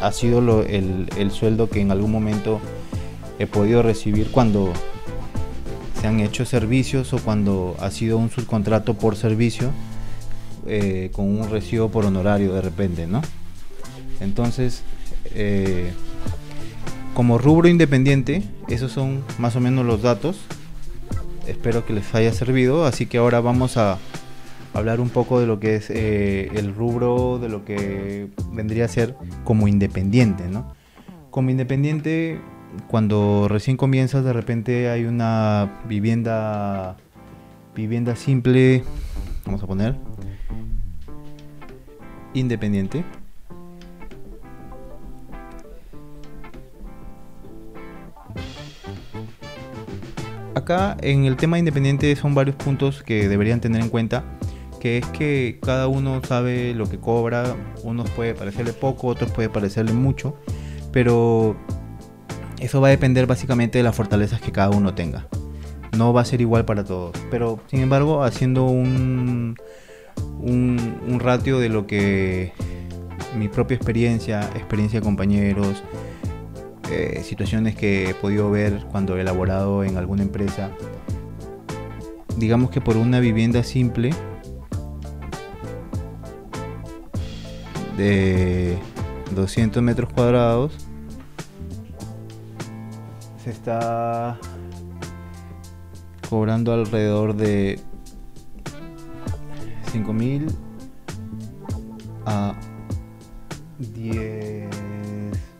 ha 0.00 0.12
sido 0.12 0.62
el, 0.62 1.08
el 1.16 1.30
sueldo 1.32 1.68
que 1.68 1.80
en 1.80 1.90
algún 1.90 2.12
momento 2.12 2.60
he 3.40 3.46
podido 3.46 3.82
recibir 3.82 4.30
cuando 4.30 4.72
se 6.00 6.06
han 6.06 6.20
hecho 6.20 6.44
servicios 6.44 7.12
o 7.12 7.18
cuando 7.18 7.74
ha 7.80 7.90
sido 7.90 8.18
un 8.18 8.30
subcontrato 8.30 8.94
por 8.94 9.16
servicio 9.16 9.72
eh, 10.68 11.10
con 11.12 11.26
un 11.26 11.50
recibo 11.50 11.90
por 11.90 12.04
honorario 12.04 12.52
de 12.54 12.60
repente, 12.60 13.06
¿no? 13.06 13.22
Entonces, 14.20 14.82
eh, 15.34 15.92
como 17.14 17.38
rubro 17.38 17.68
independiente, 17.68 18.42
esos 18.68 18.92
son 18.92 19.22
más 19.38 19.56
o 19.56 19.60
menos 19.60 19.86
los 19.86 20.02
datos. 20.02 20.38
Espero 21.46 21.86
que 21.86 21.92
les 21.92 22.14
haya 22.14 22.32
servido. 22.32 22.84
Así 22.84 23.06
que 23.06 23.18
ahora 23.18 23.40
vamos 23.40 23.76
a 23.76 23.98
hablar 24.74 25.00
un 25.00 25.08
poco 25.08 25.40
de 25.40 25.46
lo 25.46 25.58
que 25.58 25.76
es 25.76 25.90
eh, 25.90 26.50
el 26.54 26.74
rubro, 26.74 27.38
de 27.38 27.48
lo 27.48 27.64
que 27.64 28.28
vendría 28.52 28.84
a 28.84 28.88
ser 28.88 29.14
como 29.44 29.68
independiente, 29.68 30.44
¿no? 30.48 30.74
Como 31.30 31.50
independiente, 31.50 32.40
cuando 32.88 33.46
recién 33.48 33.76
comienzas, 33.76 34.24
de 34.24 34.32
repente 34.32 34.90
hay 34.90 35.04
una 35.04 35.80
vivienda, 35.88 36.96
vivienda 37.74 38.16
simple, 38.16 38.84
vamos 39.44 39.62
a 39.62 39.66
poner, 39.66 39.96
independiente. 42.36 43.04
Acá 50.54 50.96
en 51.00 51.26
el 51.26 51.36
tema 51.36 51.58
independiente 51.58 52.14
son 52.16 52.34
varios 52.34 52.56
puntos 52.56 53.02
que 53.02 53.28
deberían 53.28 53.60
tener 53.60 53.82
en 53.82 53.88
cuenta, 53.88 54.24
que 54.80 54.98
es 54.98 55.06
que 55.06 55.58
cada 55.62 55.86
uno 55.86 56.22
sabe 56.24 56.74
lo 56.74 56.88
que 56.88 56.98
cobra, 56.98 57.54
unos 57.82 58.10
puede 58.10 58.34
parecerle 58.34 58.72
poco, 58.72 59.08
otros 59.08 59.30
puede 59.30 59.48
parecerle 59.48 59.92
mucho, 59.92 60.36
pero 60.92 61.56
eso 62.58 62.80
va 62.80 62.88
a 62.88 62.90
depender 62.90 63.26
básicamente 63.26 63.78
de 63.78 63.84
las 63.84 63.94
fortalezas 63.94 64.40
que 64.40 64.50
cada 64.50 64.70
uno 64.70 64.94
tenga. 64.94 65.28
No 65.96 66.12
va 66.12 66.22
a 66.22 66.24
ser 66.24 66.40
igual 66.40 66.64
para 66.64 66.84
todos, 66.84 67.14
pero 67.30 67.60
sin 67.68 67.80
embargo 67.80 68.24
haciendo 68.24 68.64
un, 68.64 69.56
un, 70.38 71.18
ratio 71.20 71.58
de 71.58 71.68
lo 71.68 71.86
que 71.86 72.52
mi 73.36 73.48
propia 73.48 73.76
experiencia, 73.76 74.42
experiencia 74.54 75.00
de 75.00 75.04
compañeros, 75.04 75.82
eh, 76.90 77.22
situaciones 77.24 77.74
que 77.74 78.10
he 78.10 78.14
podido 78.14 78.50
ver 78.50 78.84
cuando 78.90 79.16
he 79.16 79.20
elaborado 79.20 79.84
en 79.84 79.96
alguna 79.96 80.22
empresa. 80.22 80.70
Digamos 82.36 82.70
que 82.70 82.80
por 82.80 82.96
una 82.96 83.18
vivienda 83.18 83.62
simple 83.62 84.10
de 87.96 88.78
200 89.34 89.82
metros 89.82 90.12
cuadrados 90.12 90.72
se 93.42 93.50
está 93.50 94.38
cobrando 96.28 96.72
alrededor 96.72 97.34
de 97.34 97.80
5.000 99.96 100.54
a 102.26 102.54
10 103.78 104.68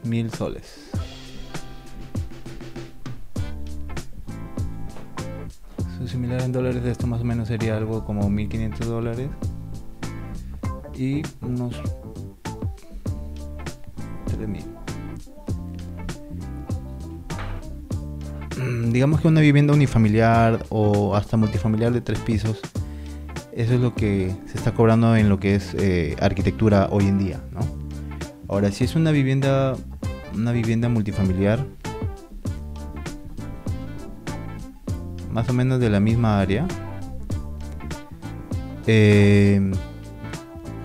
mil 0.05 0.31
soles. 0.31 0.91
Su 5.97 6.07
similar 6.07 6.43
en 6.43 6.53
dólares 6.53 6.83
de 6.83 6.91
esto 6.91 7.07
más 7.07 7.23
o 7.23 7.25
menos 7.25 7.49
sería 7.49 7.79
algo 7.79 8.05
como 8.05 8.29
1500 8.29 8.87
dólares. 8.87 9.31
Y 10.95 11.23
unos 11.41 11.75
3000. 14.27 14.65
Mm, 18.59 18.91
digamos 18.91 19.21
que 19.23 19.29
una 19.29 19.41
vivienda 19.41 19.73
unifamiliar 19.73 20.67
o 20.69 21.17
hasta 21.17 21.39
multifamiliar 21.39 21.93
de 21.93 22.03
tres 22.03 22.19
pisos, 22.21 22.61
eso 23.57 23.73
es 23.73 23.81
lo 23.81 23.95
que 23.95 24.37
se 24.47 24.59
está 24.59 24.75
cobrando 24.75 25.17
en 25.17 25.31
lo 25.31 25.41
que 25.41 25.55
es 25.55 25.75
eh, 25.75 26.15
arquitectura 26.21 26.89
hoy 26.91 27.07
en 27.07 27.19
día, 27.19 27.41
¿no? 27.53 27.61
Ahora, 28.49 28.71
si 28.71 28.85
es 28.85 28.95
una 28.95 29.11
vivienda, 29.13 29.75
una 30.35 30.53
vivienda 30.53 30.91
multifamiliar, 30.91 31.65
más 35.33 35.49
o 35.49 35.55
menos 35.55 35.81
de 35.81 35.89
la 35.89 36.01
misma 36.01 36.39
área, 36.39 36.69
eh, 38.87 39.73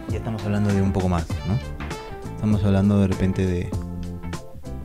ya 0.09 0.17
estamos 0.17 0.41
hablando 0.45 0.73
de 0.73 0.81
un 0.81 0.93
poco 0.93 1.09
más, 1.09 1.27
¿no? 1.47 1.59
Estamos 2.35 2.63
hablando 2.63 3.01
de 3.01 3.07
repente 3.07 3.45
de 3.45 3.69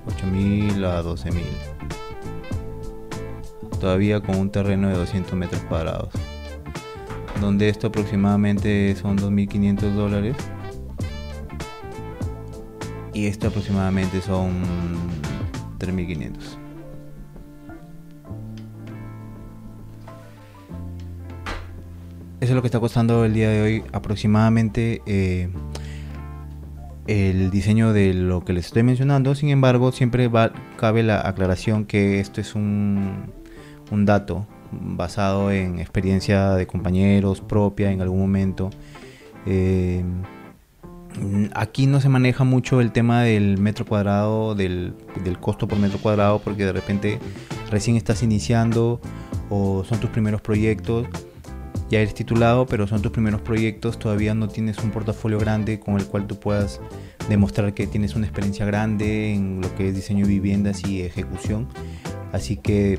8.000 0.07 0.85
a 0.85 1.05
12.000. 1.05 1.45
Todavía 3.78 4.21
con 4.21 4.37
un 4.37 4.50
terreno 4.50 4.88
de 4.88 4.97
200 4.97 5.35
metros 5.35 5.62
cuadrados. 5.62 6.25
Donde 7.40 7.69
esto 7.69 7.88
aproximadamente 7.88 8.95
son 8.97 9.19
2.500 9.19 9.93
dólares 9.93 10.37
y 13.16 13.26
esto 13.26 13.49
aproximadamente 13.49 14.21
son 14.21 14.52
3500. 15.78 16.59
Eso 22.38 22.52
es 22.52 22.55
lo 22.55 22.61
que 22.61 22.69
está 22.69 22.78
costando 22.78 23.25
el 23.25 23.33
día 23.33 23.49
de 23.49 23.62
hoy 23.62 23.85
aproximadamente 23.93 25.00
eh, 25.07 25.49
el 27.07 27.50
diseño 27.50 27.95
de 27.95 28.12
lo 28.12 28.45
que 28.45 28.52
les 28.52 28.66
estoy 28.66 28.83
mencionando. 28.83 29.35
Sin 29.35 29.49
embargo, 29.49 29.93
siempre 29.93 30.28
va, 30.28 30.52
cabe 30.76 31.02
la 31.02 31.26
aclaración 31.26 31.87
que 31.87 32.21
esto 32.21 32.43
es 32.43 32.55
un, 32.55 33.33
un 33.90 34.05
dato 34.05 34.47
basado 34.73 35.50
en 35.50 35.78
experiencia 35.78 36.50
de 36.54 36.66
compañeros 36.66 37.40
propia 37.40 37.90
en 37.90 38.00
algún 38.00 38.20
momento. 38.20 38.70
Eh, 39.46 40.04
aquí 41.54 41.87
no 41.87 42.00
se 42.00 42.08
maneja 42.08 42.44
mucho 42.44 42.80
el 42.80 42.92
tema 42.92 43.23
del 43.23 43.58
metro 43.58 43.87
cuadrado, 43.87 44.54
del, 44.54 44.94
costo 45.40 45.68
por 45.68 45.78
metro 45.78 45.99
cuadrado, 45.99 46.40
porque 46.40 46.64
de 46.64 46.73
repente 46.73 47.18
recién 47.70 47.96
estás 47.96 48.23
iniciando 48.23 49.00
o 49.50 49.85
son 49.85 50.00
tus 50.00 50.11
primeros 50.11 50.40
proyectos. 50.40 51.06
Ya 51.88 52.00
eres 52.00 52.14
titulado, 52.14 52.66
pero 52.66 52.88
son 52.88 53.00
tus 53.00 53.12
primeros 53.12 53.40
proyectos, 53.42 53.99
todavía 53.99 54.35
no 54.35 54.49
tienes 54.49 54.78
un 54.78 54.90
portafolio 54.90 55.38
grande 55.38 55.78
con 55.78 55.94
el 55.96 56.06
cual 56.06 56.26
tú 56.26 56.37
puedas 56.38 56.80
demostrar 57.28 57.75
que 57.75 57.87
tienes 57.87 58.16
una 58.16 58.26
experiencia 58.26 58.66
grande 58.66 59.32
en 59.32 59.61
lo 59.61 59.73
que 59.76 59.88
es 59.88 59.94
diseño 59.94 60.26
de 60.26 60.32
viviendas 60.32 60.85
y 60.85 61.02
ejecución. 61.02 61.68
Así 62.32 62.56
que 62.56 62.99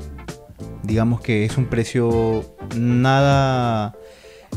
digamos 0.82 1.20
que 1.20 1.44
es 1.44 1.56
un 1.56 1.66
precio 1.66 2.44
nada, 2.76 3.94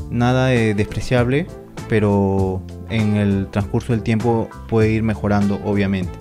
nada 0.09 0.47
despreciable, 0.47 1.47
pero 1.89 2.61
en 2.89 3.15
el 3.15 3.47
transcurso 3.51 3.93
del 3.93 4.03
tiempo 4.03 4.49
puede 4.69 4.91
ir 4.91 5.03
mejorando, 5.03 5.59
obviamente. 5.65 6.11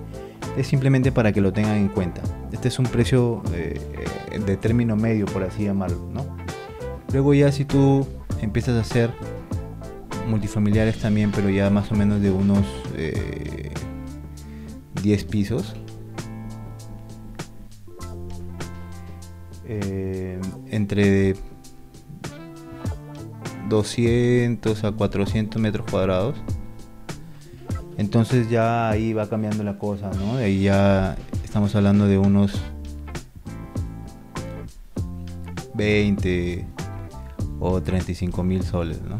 Es 0.57 0.67
simplemente 0.67 1.11
para 1.11 1.31
que 1.31 1.41
lo 1.41 1.53
tengan 1.53 1.77
en 1.77 1.87
cuenta. 1.87 2.21
Este 2.51 2.67
es 2.67 2.77
un 2.79 2.85
precio 2.85 3.41
eh, 3.53 3.79
de, 4.45 4.57
término 4.57 4.95
medio, 4.95 5.25
por 5.25 5.43
así 5.43 5.63
llamarlo, 5.63 6.09
¿no? 6.11 6.25
Luego 7.13 7.33
ya 7.33 7.51
si 7.51 7.65
tú 7.65 8.05
empiezas 8.41 8.75
a 8.77 8.81
hacer 8.81 9.11
multifamiliares 10.27 10.97
también, 10.99 11.31
pero 11.31 11.49
ya 11.49 11.69
más 11.69 11.91
o 11.91 11.95
menos 11.95 12.21
de 12.21 12.31
unos 12.31 12.65
10 15.01 15.21
eh, 15.21 15.25
pisos. 15.29 15.75
Eh, 19.73 20.37
entre 20.69 21.35
200 23.69 24.83
a 24.83 24.91
400 24.91 25.61
metros 25.61 25.89
cuadrados 25.89 26.35
entonces 28.01 28.49
ya 28.49 28.89
ahí 28.89 29.13
va 29.13 29.29
cambiando 29.29 29.63
la 29.63 29.77
cosa, 29.77 30.09
¿no? 30.17 30.37
Ahí 30.37 30.63
ya 30.63 31.15
estamos 31.43 31.75
hablando 31.75 32.07
de 32.07 32.17
unos 32.17 32.59
20 35.75 36.65
o 37.59 37.79
35 37.79 38.43
mil 38.43 38.63
soles, 38.63 39.01
¿no? 39.03 39.19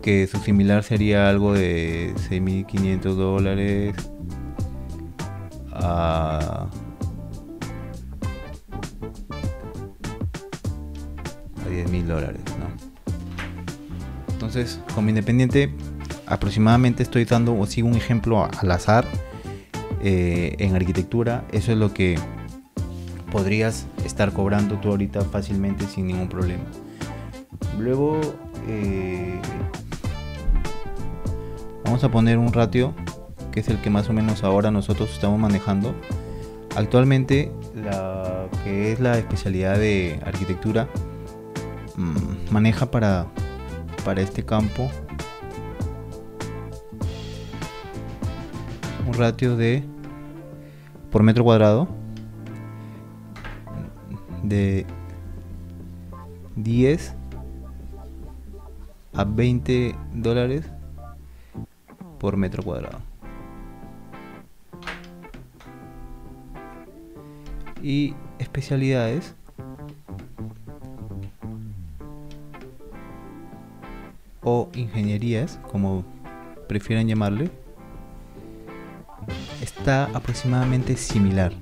Que 0.00 0.26
su 0.26 0.38
similar 0.38 0.82
sería 0.82 1.28
algo 1.28 1.52
de 1.52 2.14
6.500 2.30 3.00
dólares 3.16 3.94
a, 5.72 6.31
dólares. 12.12 12.40
Entonces, 14.32 14.80
como 14.94 15.08
independiente, 15.08 15.72
aproximadamente 16.26 17.02
estoy 17.02 17.24
dando 17.24 17.56
o 17.58 17.66
sigo 17.66 17.88
un 17.88 17.94
ejemplo 17.94 18.48
al 18.58 18.70
azar 18.70 19.06
eh, 20.02 20.56
en 20.58 20.74
arquitectura. 20.74 21.44
Eso 21.52 21.72
es 21.72 21.78
lo 21.78 21.94
que 21.94 22.18
podrías 23.30 23.86
estar 24.04 24.32
cobrando 24.32 24.76
tú 24.78 24.90
ahorita 24.90 25.22
fácilmente 25.22 25.86
sin 25.86 26.06
ningún 26.06 26.28
problema. 26.28 26.64
Luego 27.78 28.20
eh, 28.68 29.40
vamos 31.84 32.02
a 32.04 32.10
poner 32.10 32.38
un 32.38 32.52
ratio 32.52 32.94
que 33.52 33.60
es 33.60 33.68
el 33.68 33.78
que 33.78 33.90
más 33.90 34.08
o 34.08 34.12
menos 34.12 34.42
ahora 34.44 34.70
nosotros 34.70 35.12
estamos 35.12 35.38
manejando. 35.38 35.94
Actualmente 36.74 37.52
la 37.74 38.48
que 38.64 38.92
es 38.92 39.00
la 39.00 39.18
especialidad 39.18 39.78
de 39.78 40.18
arquitectura 40.24 40.88
maneja 42.50 42.90
para, 42.90 43.26
para 44.04 44.20
este 44.22 44.44
campo 44.44 44.90
un 49.06 49.14
ratio 49.14 49.56
de 49.56 49.84
por 51.10 51.22
metro 51.22 51.44
cuadrado 51.44 51.88
de 54.42 54.86
10 56.56 57.14
a 59.14 59.24
20 59.24 59.94
dólares 60.14 60.66
por 62.18 62.36
metro 62.36 62.62
cuadrado. 62.62 63.00
Y 67.82 68.14
especialidades 68.38 69.34
o 74.42 74.68
ingenierías, 74.74 75.60
como 75.70 76.04
prefieran 76.68 77.08
llamarle, 77.08 77.50
está 79.60 80.04
aproximadamente 80.14 80.96
similar. 80.96 81.52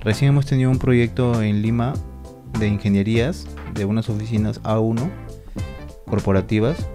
Recién 0.00 0.30
hemos 0.30 0.46
tenido 0.46 0.70
un 0.70 0.78
proyecto 0.78 1.42
en 1.42 1.62
Lima 1.62 1.94
de 2.58 2.68
ingenierías 2.68 3.46
de 3.74 3.84
unas 3.84 4.08
oficinas 4.08 4.62
A1 4.62 5.10
corporativas 6.06 6.86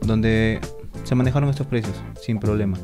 donde 0.00 0.60
se 1.02 1.14
manejaron 1.14 1.48
estos 1.48 1.66
precios 1.66 1.94
sin 2.20 2.38
problema. 2.38 2.78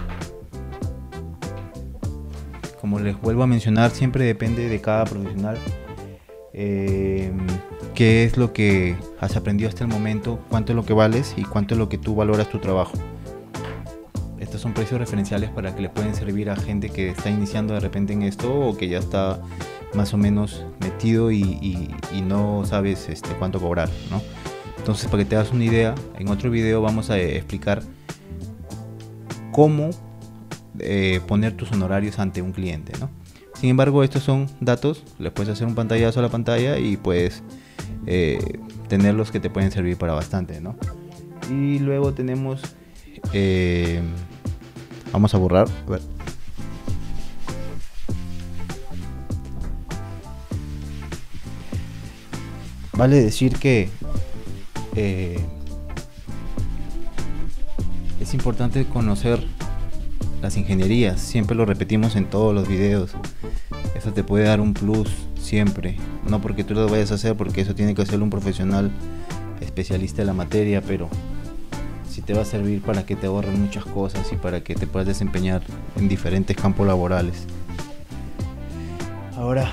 Como 2.81 2.99
les 2.99 3.21
vuelvo 3.21 3.43
a 3.43 3.47
mencionar, 3.47 3.91
siempre 3.91 4.25
depende 4.25 4.69
de 4.69 4.81
cada 4.81 5.05
profesional 5.05 5.59
eh, 6.53 7.31
qué 8.01 8.25
es 8.25 8.39
lo 8.39 8.55
que 8.55 8.97
has 9.21 9.37
aprendido 9.37 9.69
hasta 9.69 9.85
el 9.85 9.91
momento, 9.91 10.41
cuánto 10.49 10.73
es 10.73 10.77
lo 10.77 10.87
que 10.87 10.95
vales 10.95 11.35
y 11.37 11.43
cuánto 11.43 11.75
es 11.75 11.79
lo 11.79 11.91
que 11.91 11.99
tú 11.99 12.15
valoras 12.15 12.49
tu 12.49 12.59
trabajo 12.59 12.95
son 14.61 14.75
precios 14.75 15.01
referenciales 15.01 15.51
para 15.51 15.75
que 15.75 15.83
le 15.83 15.89
pueden 15.89 16.15
servir 16.15 16.51
a 16.51 16.57
gente 16.57 16.91
que 16.91 17.11
está 17.11 17.31
iniciando 17.31 17.75
de 17.75 17.81
repente 17.81 18.13
en 18.13 18.23
esto 18.23 18.53
o 18.53 18.77
que 18.77 18.89
ya 18.89 18.99
está 18.99 19.41
más 19.95 20.13
o 20.13 20.19
menos 20.19 20.65
metido 20.81 21.33
y, 21.33 21.91
no 22.27 22.65
sabes 22.65 23.09
este, 23.09 23.31
cuánto 23.39 23.59
cobrar, 23.61 23.89
¿no? 24.11 24.23
Entonces, 24.77 25.07
para 25.11 25.25
que 25.25 25.31
te 25.31 25.37
das 25.37 25.51
una 25.53 25.65
idea, 25.65 25.95
en 26.19 26.29
otro 26.29 26.51
video 26.51 26.81
vamos 26.81 27.11
a 27.11 27.19
explicar 27.19 27.83
cómo 29.51 29.91
eh, 30.79 31.21
poner 31.27 31.57
tus 31.57 31.73
honorarios 31.73 32.19
ante 32.19 32.41
un 32.41 32.53
cliente, 32.53 32.93
¿no? 33.01 33.11
Sin 33.61 33.71
embargo, 33.71 34.03
estos 34.03 34.23
son 34.23 34.47
datos, 34.61 35.05
les 35.19 35.33
puedes 35.33 35.53
hacer 35.53 35.67
un 35.67 35.75
pantallazo 35.75 36.21
a 36.21 36.23
la 36.23 36.31
pantalla 36.31 36.79
y 36.79 36.97
puedes 36.97 37.43
eh, 38.07 38.59
tenerlos 38.89 39.31
que 39.31 39.39
te 39.39 39.51
pueden 39.51 39.71
servir 39.71 39.99
para 39.99 40.15
bastante, 40.15 40.63
¿no? 40.63 40.77
Y 41.51 41.79
luego 41.79 42.15
tenemos 42.15 42.63
eh, 43.33 44.01
vamos 45.13 45.35
a 45.35 45.39
borrar. 45.39 45.69
A 45.87 45.91
ver. 45.91 46.01
Vale 52.97 53.17
decir 53.23 53.59
que 53.59 53.89
eh, 54.95 55.39
es 58.21 58.35
importante 58.35 58.85
conocer 58.85 59.47
las 60.41 60.57
ingenierías, 60.57 61.21
siempre 61.21 61.55
lo 61.55 61.67
repetimos 61.67 62.17
en 62.17 62.27
todos 62.27 62.55
los 62.55 62.67
videos. 62.67 63.13
Eso 63.95 64.13
te 64.13 64.25
puede 64.25 64.45
dar 64.45 64.61
un 64.61 64.75
plus 64.75 65.11
siempre, 65.39 65.97
no 66.29 66.41
porque 66.41 66.65
tú 66.65 66.75
lo 66.75 66.89
vayas 66.89 67.13
a 67.13 67.17
hacer, 67.17 67.37
porque 67.37 67.61
eso 67.61 67.75
tiene 67.75 67.95
que 67.95 68.03
hacerlo 68.03 68.25
un 68.25 68.31
profesional 68.31 68.91
especialista 69.61 70.23
en 70.23 70.29
la 70.29 70.33
materia, 70.33 70.81
pero 70.81 71.09
si 72.09 72.23
te 72.23 72.35
va 72.35 72.43
a 72.43 72.45
servir 72.45 72.81
para 72.81 73.05
que 73.05 73.17
te 73.17 73.27
ahorren 73.27 73.61
muchas 73.61 73.85
cosas 73.85 74.33
y 74.33 74.37
para 74.37 74.63
que 74.63 74.75
te 74.75 74.87
puedas 74.87 75.07
desempeñar 75.07 75.63
en 75.97 76.09
diferentes 76.09 76.57
campos 76.57 76.87
laborales. 76.87 77.47
Ahora, 79.37 79.71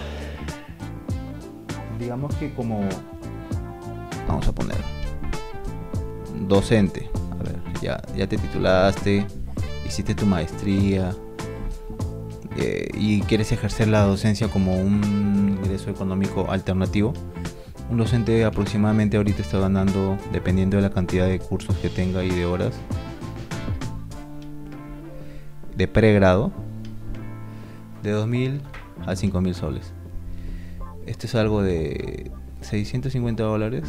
digamos 1.99 2.33
que 2.35 2.53
como 2.53 2.87
vamos 4.27 4.47
a 4.47 4.51
poner 4.51 4.77
docente, 6.47 7.09
a 7.31 7.43
ver, 7.43 7.55
ya, 7.81 8.01
ya 8.15 8.27
te 8.27 8.37
titulaste, 8.37 9.25
hiciste 9.87 10.13
tu 10.13 10.25
maestría 10.25 11.15
eh, 12.57 12.89
y 12.93 13.21
quieres 13.21 13.51
ejercer 13.51 13.87
la 13.87 14.01
docencia 14.01 14.47
como 14.49 14.79
un 14.79 15.57
ingreso 15.63 15.89
económico 15.89 16.51
alternativo, 16.51 17.13
un 17.89 17.97
docente 17.97 18.43
aproximadamente 18.43 19.17
ahorita 19.17 19.41
está 19.41 19.59
ganando, 19.59 20.17
dependiendo 20.33 20.77
de 20.77 20.83
la 20.83 20.89
cantidad 20.89 21.27
de 21.27 21.39
cursos 21.39 21.75
que 21.77 21.89
tenga 21.89 22.23
y 22.23 22.29
de 22.29 22.45
horas, 22.45 22.73
de 25.75 25.87
pregrado, 25.87 26.51
de 28.03 28.13
2.000 28.13 28.59
a 29.05 29.13
5.000 29.13 29.53
soles. 29.53 29.93
Esto 31.05 31.27
es 31.27 31.35
algo 31.35 31.61
de 31.61 32.31
650 32.61 33.43
dólares 33.43 33.83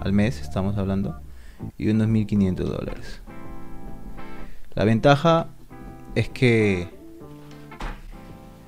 al 0.00 0.12
mes, 0.12 0.42
estamos 0.42 0.76
hablando, 0.76 1.18
y 1.78 1.88
unos 1.88 2.08
1.500 2.08 2.54
dólares. 2.56 3.22
La 4.74 4.84
ventaja 4.84 5.48
es 6.14 6.28
que 6.28 6.88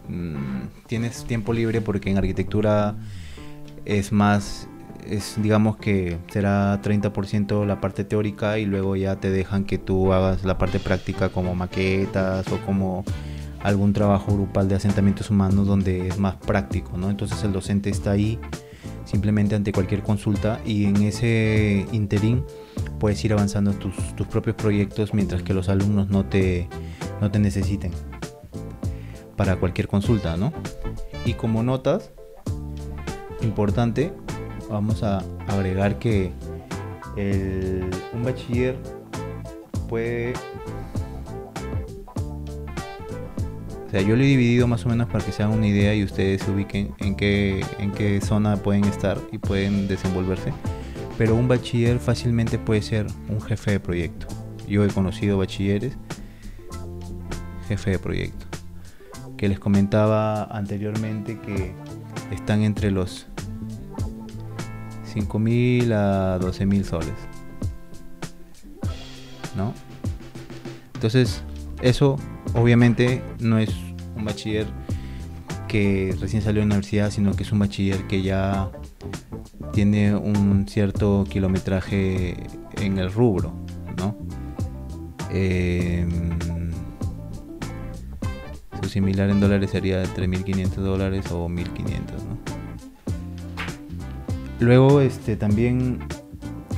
mm, 0.09 0.87
tienes 0.87 1.25
tiempo 1.25 1.53
libre 1.53 1.81
porque 1.81 2.11
en 2.11 2.19
arquitectura 2.19 2.97
es 3.85 4.13
más, 4.13 4.69
es 5.09 5.35
digamos 5.43 5.77
que 5.77 6.19
será 6.29 6.81
30% 6.81 7.65
la 7.67 7.81
parte 7.81 8.05
teórica 8.05 8.59
y 8.59 8.67
luego 8.67 8.97
ya 8.97 9.17
te 9.17 9.31
dejan 9.31 9.65
que 9.65 9.79
tú 9.79 10.13
hagas 10.13 10.45
la 10.45 10.59
parte 10.59 10.79
práctica 10.79 11.29
como 11.29 11.55
maquetas 11.55 12.47
o 12.53 12.59
como 12.65 13.05
algún 13.63 13.93
trabajo 13.93 14.33
grupal 14.33 14.69
de 14.69 14.77
asentamientos 14.77 15.31
humanos 15.31 15.67
donde 15.67 16.07
es 16.07 16.19
más 16.19 16.37
práctico, 16.37 16.97
¿no? 16.97 17.11
Entonces 17.11 17.43
el 17.43 17.53
docente 17.53 17.91
está 17.91 18.13
ahí 18.13 18.39
simplemente 19.05 19.57
ante 19.57 19.73
cualquier 19.73 20.03
consulta 20.03 20.61
y 20.65 20.85
en 20.85 20.97
ese 21.03 21.87
interín 21.91 22.45
puedes 22.99 23.25
ir 23.25 23.33
avanzando 23.33 23.73
tus, 23.73 23.95
tus 24.17 24.27
propios 24.27 24.57
proyectos 24.57 25.15
mientras 25.15 25.43
que 25.43 25.55
los 25.55 25.69
alumnos 25.69 26.09
no 26.09 26.25
te, 26.25 26.69
no 27.21 27.31
te 27.31 27.39
necesiten 27.39 27.93
para 29.37 29.57
cualquier 29.57 29.87
consulta, 29.87 30.37
¿no? 30.37 30.53
Y 31.25 31.35
como 31.35 31.63
notas, 31.63 32.11
importante, 33.43 34.13
vamos 34.71 35.03
a 35.03 35.23
agregar 35.47 35.99
que 35.99 36.33
un 38.13 38.23
bachiller 38.25 38.77
puede... 39.89 40.33
O 43.87 43.91
sea, 43.91 44.01
yo 44.01 44.17
lo 44.17 44.23
he 44.23 44.27
dividido 44.27 44.67
más 44.67 44.85
o 44.85 44.89
menos 44.89 45.07
para 45.09 45.25
que 45.25 45.33
se 45.33 45.43
hagan 45.43 45.59
una 45.59 45.69
idea 45.69 45.95
y 45.95 46.03
ustedes 46.03 46.43
se 46.43 46.51
ubiquen 46.51 46.93
en 46.99 47.15
qué, 47.15 47.65
en 47.79 47.93
qué 47.93 48.21
zona 48.21 48.57
pueden 48.57 48.85
estar 48.85 49.19
y 49.31 49.39
pueden 49.39 49.87
desenvolverse 49.87 50.53
pero 51.19 51.35
un 51.35 51.49
bachiller 51.49 51.99
fácilmente 51.99 52.59
puede 52.59 52.83
ser 52.83 53.07
un 53.29 53.41
jefe 53.41 53.73
de 53.73 53.81
proyecto. 53.81 54.27
Yo 54.69 54.85
he 54.85 54.89
conocido 54.89 55.39
bachilleres, 55.39 55.97
jefe 57.69 57.93
de 57.93 57.99
proyecto, 57.99 58.47
que 59.37 59.49
les 59.49 59.59
comentaba 59.59 60.45
anteriormente 60.45 61.39
que 61.39 61.73
están 62.33 62.63
entre 62.63 62.91
los 62.91 63.27
5.000 65.15 65.93
a 65.93 66.39
12.000 66.41 66.85
soles. 66.85 67.15
¿No? 69.57 69.73
Entonces, 70.95 71.43
eso 71.81 72.17
obviamente 72.55 73.23
no 73.41 73.59
es 73.59 73.71
un 74.17 74.25
bachiller 74.25 74.67
que 75.69 76.15
recién 76.21 76.43
salió 76.43 76.61
de 76.61 76.67
la 76.67 76.75
universidad, 76.75 77.11
sino 77.11 77.35
que 77.35 77.43
es 77.43 77.53
un 77.53 77.59
bachiller 77.59 78.07
que 78.07 78.23
ya 78.23 78.71
tiene 79.77 80.17
un 80.17 80.67
cierto 80.67 81.27
kilometraje 81.29 82.35
en 82.81 82.97
el 82.97 83.13
rubro, 83.13 83.53
¿no? 83.99 84.17
Em, 85.31 86.31
su 88.81 88.89
similar 88.89 89.29
en 89.29 89.39
dólares 89.39 89.73
sería 89.73 90.03
3.500 90.03 90.77
dólares 90.77 91.31
o 91.31 91.47
1.500, 91.51 92.25
¿no? 92.25 92.39
Luego, 94.61 95.03
este, 95.03 95.37
también, 95.37 95.99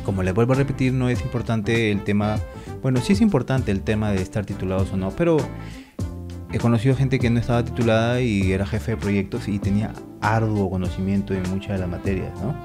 como 0.05 0.25
les 0.25 0.35
vuelvo 0.35 0.55
a 0.55 0.57
repetir, 0.57 0.93
no 0.93 1.09
es 1.09 1.23
importante 1.23 1.93
el 1.93 2.03
tema, 2.03 2.41
bueno, 2.83 3.01
sí 3.01 3.13
es 3.13 3.21
importante 3.21 3.71
el 3.71 3.83
tema 3.83 4.11
de 4.11 4.23
estar 4.23 4.45
titulados 4.45 4.93
o 4.93 4.97
no, 4.97 5.13
pero 5.13 5.37
he 6.51 6.59
conocido 6.59 6.97
gente 6.97 7.21
que 7.21 7.31
no 7.31 7.39
estaba 7.39 7.65
titulada 7.65 8.21
y 8.21 8.51
era 8.51 8.67
jefe 8.67 8.93
de 8.93 8.97
proyectos 8.97 9.47
y 9.47 9.61
tenía 9.61 9.93
arduo 10.21 10.69
conocimiento 10.69 11.33
en 11.33 11.49
muchas 11.49 11.75
de 11.75 11.79
las 11.79 11.89
materias, 11.89 12.33
¿no? 12.43 12.57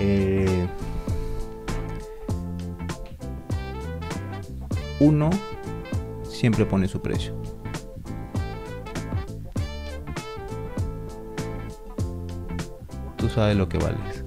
Eh, 0.00 0.66
uno 5.00 5.30
siempre 6.22 6.64
pone 6.64 6.86
su 6.86 7.00
precio. 7.00 7.34
Tú 13.16 13.28
sabes 13.28 13.56
lo 13.56 13.68
que 13.68 13.78
vales. 13.78 14.24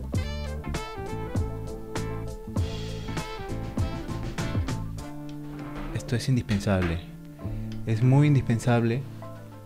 Esto 5.96 6.16
es 6.18 6.28
indispensable. 6.28 7.00
Es 7.86 8.04
muy 8.04 8.28
indispensable. 8.28 9.02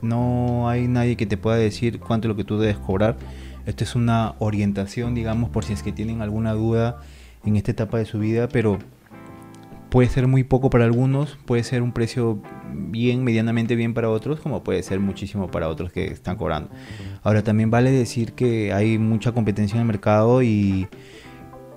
No 0.04 0.70
hay 0.70 0.88
nadie 0.88 1.18
que 1.18 1.26
te 1.26 1.38
pueda 1.38 1.58
decir 1.58 2.00
cuánto 2.00 2.28
es 2.28 2.30
lo 2.30 2.36
que 2.36 2.44
tú 2.44 2.60
debes 2.60 2.78
cobrar 2.78 3.18
esto 3.66 3.84
es 3.84 3.96
una 3.96 4.36
orientación, 4.40 5.16
digamos, 5.16 5.50
por 5.50 5.66
si 5.66 5.74
es 5.74 5.84
que 5.84 5.92
tienen 5.92 6.22
alguna 6.22 6.54
duda 6.54 7.02
en 7.44 7.56
esta 7.56 7.72
etapa 7.72 7.98
de 7.98 8.06
su 8.06 8.20
vida, 8.20 8.48
pero 8.48 8.80
puede 9.90 10.10
ser 10.10 10.28
muy 10.28 10.44
poco 10.44 10.70
para 10.70 10.86
algunos, 10.86 11.38
puede 11.46 11.64
ser 11.64 11.82
un 11.82 11.92
precio 11.92 12.42
bien, 12.74 13.24
medianamente 13.24 13.76
bien 13.76 13.94
para 13.94 14.10
otros, 14.10 14.40
como 14.40 14.64
puede 14.64 14.84
ser 14.84 15.00
muchísimo 15.00 15.50
para 15.50 15.70
otros 15.70 15.92
que 15.92 16.06
están 16.08 16.36
cobrando. 16.36 16.70
Ahora 17.24 17.44
también 17.44 17.72
vale 17.72 17.92
decir 17.92 18.34
que 18.34 18.74
hay 18.74 18.98
mucha 18.98 19.32
competencia 19.32 19.76
en 19.76 19.82
el 19.82 19.88
mercado 19.88 20.44
y 20.44 20.88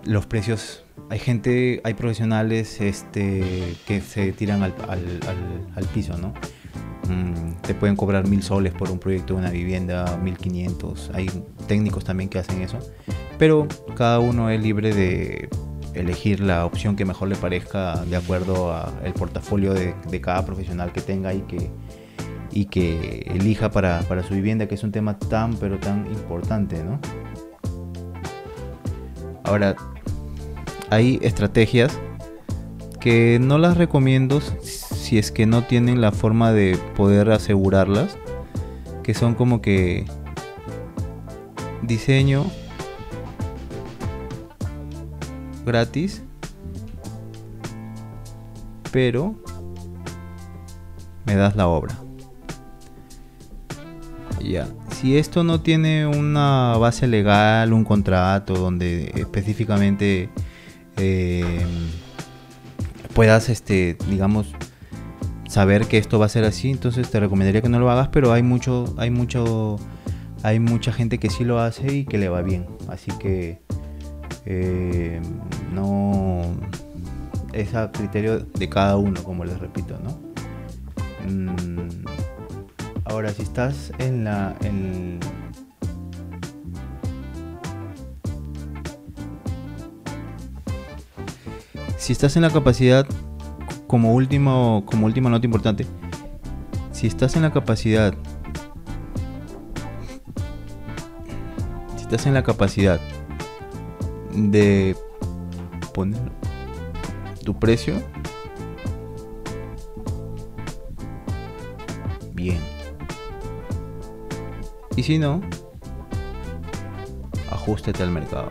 los 0.05 0.27
precios, 0.27 0.85
hay 1.11 1.19
gente, 1.19 1.81
hay 1.85 1.95
profesionales 1.95 2.81
este, 2.81 3.75
que 3.87 4.01
se 4.01 4.33
tiran 4.33 4.63
al, 4.63 4.75
al, 4.89 5.21
al 5.75 5.85
piso, 5.87 6.19
¿no? 6.19 6.35
Mm, 7.09 7.63
te 7.63 7.75
pueden 7.75 7.97
cobrar 7.97 8.29
mil 8.29 8.43
soles 8.43 8.73
por 8.75 8.91
un 8.91 8.99
proyecto 8.99 9.35
de 9.35 9.41
una 9.41 9.51
vivienda, 9.51 10.19
mil 10.23 10.37
quinientos. 10.37 11.11
Hay 11.15 11.31
técnicos 11.67 12.05
también 12.05 12.29
que 12.29 12.39
hacen 12.39 12.61
eso. 12.61 12.79
Pero 13.39 13.67
cada 13.97 14.19
uno 14.19 14.51
es 14.51 14.61
libre 14.61 14.95
de 14.95 15.49
elegir 15.95 16.41
la 16.41 16.65
opción 16.65 16.97
que 16.97 17.05
mejor 17.05 17.29
le 17.29 17.37
parezca 17.37 18.05
de 18.05 18.17
acuerdo 18.17 18.73
al 18.73 19.13
portafolio 19.15 19.75
de, 19.75 19.95
cada 20.21 20.45
profesional 20.45 20.93
que 20.93 21.01
tenga 21.01 21.33
y 21.33 21.41
que, 21.43 21.71
y 22.51 22.67
que 22.67 23.21
elija 23.35 23.71
para, 23.71 24.01
para, 24.03 24.23
su 24.23 24.35
vivienda, 24.35 24.67
que 24.67 24.75
es 24.75 24.85
un 24.85 24.93
tema 24.93 25.19
tan 25.19 25.57
pero 25.57 25.79
tan 25.79 26.07
importante, 26.07 26.83
¿no? 26.85 27.01
Ahora, 29.45 29.77
hay 30.91 31.19
estrategias 31.23 31.99
que 33.01 33.39
no 33.41 33.59
las 33.59 33.77
recomiendo 33.77 34.41
si 34.41 34.88
es 35.17 35.31
que 35.33 35.47
no 35.47 35.63
tienen 35.65 36.03
la 36.03 36.13
forma 36.13 36.53
de 36.53 36.77
poder 36.97 37.31
asegurarlas, 37.31 38.19
que 39.03 39.15
son 39.15 39.35
como 39.35 39.63
que 39.63 40.05
diseño 41.81 42.45
gratis, 45.65 46.23
pero 48.93 49.35
me 51.25 51.37
das 51.37 51.57
la 51.57 51.69
obra. 51.69 51.97
Ya, 54.43 54.69
si 54.91 55.17
esto 55.17 55.45
no 55.45 55.61
tiene 55.61 56.07
una 56.07 56.77
base 56.79 57.07
legal, 57.07 57.73
un 57.73 57.85
contrato 57.85 58.55
donde 58.55 59.13
específicamente 59.15 60.29
eh, 60.97 61.67
puedas, 63.15 63.49
este, 63.49 63.97
digamos, 64.09 64.55
saber 65.49 65.87
que 65.87 65.99
esto 65.99 66.19
va 66.19 66.27
a 66.27 66.29
ser 66.29 66.45
así, 66.45 66.71
entonces 66.71 67.11
te 67.11 67.19
recomendaría 67.19 67.63
que 67.63 67.69
no 67.69 67.81
lo 67.81 67.91
hagas, 67.91 68.09
pero 68.09 68.33
hay 68.33 68.43
mucho, 68.43 68.95
hay 68.99 69.11
mucho, 69.11 69.77
hay 70.43 70.61
mucha 70.61 70.93
gente 70.93 71.19
que 71.19 71.31
sí 71.31 71.45
lo 71.45 71.59
hace 71.59 71.93
y 71.93 72.05
que 72.05 72.19
le 72.19 72.29
va 72.29 72.43
bien, 72.43 72.67
así 72.89 73.11
que 73.19 73.59
eh, 74.45 75.21
no 75.73 76.43
es 77.53 77.75
a 77.75 77.91
criterio 77.91 78.41
de 78.41 78.69
cada 78.69 78.97
uno, 78.99 79.23
como 79.25 79.45
les 79.45 79.59
repito, 79.59 79.99
¿no? 80.05 80.19
Mm, 81.29 82.05
ahora, 83.05 83.33
si 83.33 83.43
estás 83.43 83.93
en 83.99 84.25
la, 84.25 84.55
en, 84.63 85.19
si 91.97 92.13
estás 92.13 92.37
en 92.37 92.43
la 92.43 92.51
capacidad, 92.51 93.07
como 93.89 94.13
último, 94.13 94.85
como 94.87 95.07
última 95.07 95.31
nota 95.31 95.47
importante, 95.47 95.87
si 96.93 97.07
estás 97.07 97.35
en 97.37 97.43
la 97.43 97.51
capacidad, 97.51 98.15
si 101.97 102.03
estás 102.03 102.27
en 102.27 102.35
la 102.35 102.43
capacidad 102.43 103.01
de 104.35 104.95
poner 105.95 106.21
tu 107.45 107.59
precio, 107.59 107.95
bien. 112.35 112.61
Y 114.97 115.03
si 115.03 115.19
no, 115.19 115.41
ajustate 117.51 118.03
al 118.03 118.11
mercado. 118.11 118.51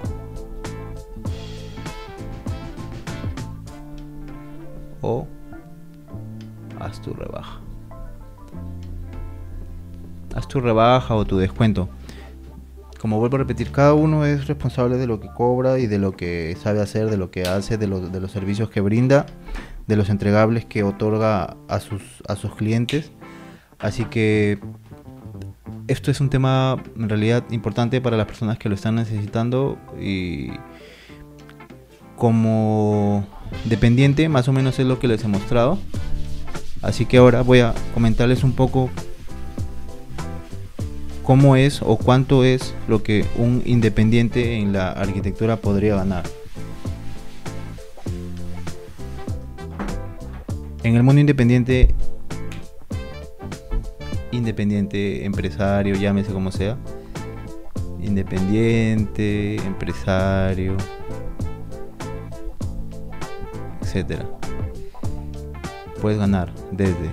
O 5.01 5.27
haz 6.79 7.01
tu 7.01 7.13
rebaja. 7.13 7.59
Haz 10.35 10.47
tu 10.47 10.59
rebaja 10.59 11.15
o 11.15 11.25
tu 11.25 11.37
descuento. 11.37 11.89
Como 12.99 13.19
vuelvo 13.19 13.35
a 13.35 13.39
repetir, 13.39 13.71
cada 13.71 13.93
uno 13.93 14.25
es 14.25 14.47
responsable 14.47 14.97
de 14.97 15.07
lo 15.07 15.19
que 15.19 15.29
cobra 15.29 15.79
y 15.79 15.87
de 15.87 15.99
lo 15.99 16.13
que 16.13 16.57
sabe 16.59 16.81
hacer, 16.81 17.09
de 17.09 17.17
lo 17.17 17.29
que 17.29 17.43
hace, 17.43 17.77
de, 17.77 17.87
de 17.87 18.19
los 18.19 18.31
servicios 18.31 18.69
que 18.69 18.81
brinda, 18.81 19.25
de 19.85 19.95
los 19.95 20.09
entregables 20.09 20.65
que 20.65 20.83
otorga 20.83 21.57
a 21.67 21.79
sus, 21.79 22.01
a 22.27 22.35
sus 22.35 22.55
clientes. 22.55 23.11
Así 23.79 24.05
que 24.05 24.59
esto 25.87 26.11
es 26.11 26.19
un 26.19 26.29
tema 26.29 26.83
en 26.95 27.07
realidad 27.07 27.43
importante 27.51 28.01
para 28.01 28.17
las 28.17 28.25
personas 28.25 28.57
que 28.57 28.67
lo 28.67 28.75
están 28.75 28.95
necesitando 28.95 29.77
y 29.99 30.49
como 32.15 33.27
dependiente, 33.65 34.29
más 34.29 34.47
o 34.47 34.53
menos 34.53 34.79
es 34.79 34.85
lo 34.85 34.99
que 34.99 35.07
les 35.07 35.23
he 35.23 35.27
mostrado. 35.27 35.77
Así 36.81 37.05
que 37.05 37.17
ahora 37.17 37.41
voy 37.41 37.59
a 37.59 37.73
comentarles 37.93 38.43
un 38.43 38.53
poco 38.53 38.89
cómo 41.23 41.55
es 41.55 41.81
o 41.81 41.97
cuánto 41.97 42.43
es 42.43 42.73
lo 42.87 43.03
que 43.03 43.25
un 43.35 43.61
independiente 43.65 44.57
en 44.57 44.71
la 44.71 44.91
arquitectura 44.91 45.57
podría 45.57 45.95
ganar. 45.95 46.23
En 50.83 50.95
el 50.95 51.03
mundo 51.03 51.19
independiente, 51.19 51.93
independiente, 54.31 55.25
empresario, 55.25 55.95
llámese 55.95 56.31
como 56.31 56.49
sea, 56.49 56.77
independiente, 58.01 59.57
empresario, 59.57 60.77
etcétera. 63.87 64.25
Puedes 66.01 66.19
ganar 66.19 66.51
desde 66.71 67.09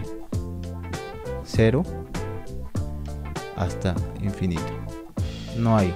cero 1.44 1.84
hasta 3.56 3.94
infinito. 4.20 4.62
No 5.56 5.76
hay. 5.76 5.94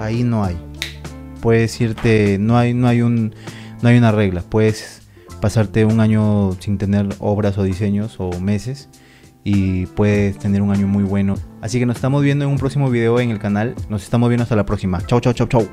Ahí 0.00 0.22
no 0.22 0.44
hay. 0.44 0.56
Puedes 1.40 1.80
irte, 1.80 2.38
no 2.38 2.56
hay, 2.56 2.72
no 2.72 2.86
hay 2.86 3.02
un, 3.02 3.34
no 3.82 3.88
hay 3.88 3.98
una 3.98 4.12
regla. 4.12 4.42
Puedes 4.48 5.02
pasarte 5.40 5.84
un 5.84 5.98
año 6.00 6.52
sin 6.60 6.78
tener 6.78 7.08
obras 7.18 7.58
o 7.58 7.64
diseños 7.64 8.16
o 8.18 8.30
meses 8.40 8.88
y 9.42 9.86
puedes 9.86 10.38
tener 10.38 10.62
un 10.62 10.70
año 10.70 10.86
muy 10.86 11.02
bueno. 11.02 11.34
Así 11.60 11.80
que 11.80 11.86
nos 11.86 11.96
estamos 11.96 12.22
viendo 12.22 12.44
en 12.44 12.50
un 12.52 12.58
próximo 12.58 12.90
video 12.90 13.18
en 13.18 13.30
el 13.30 13.40
canal. 13.40 13.74
Nos 13.88 14.04
estamos 14.04 14.28
viendo 14.28 14.44
hasta 14.44 14.54
la 14.54 14.64
próxima. 14.64 15.04
Chau, 15.04 15.20
chau, 15.20 15.32
chau, 15.32 15.48
chau. 15.48 15.68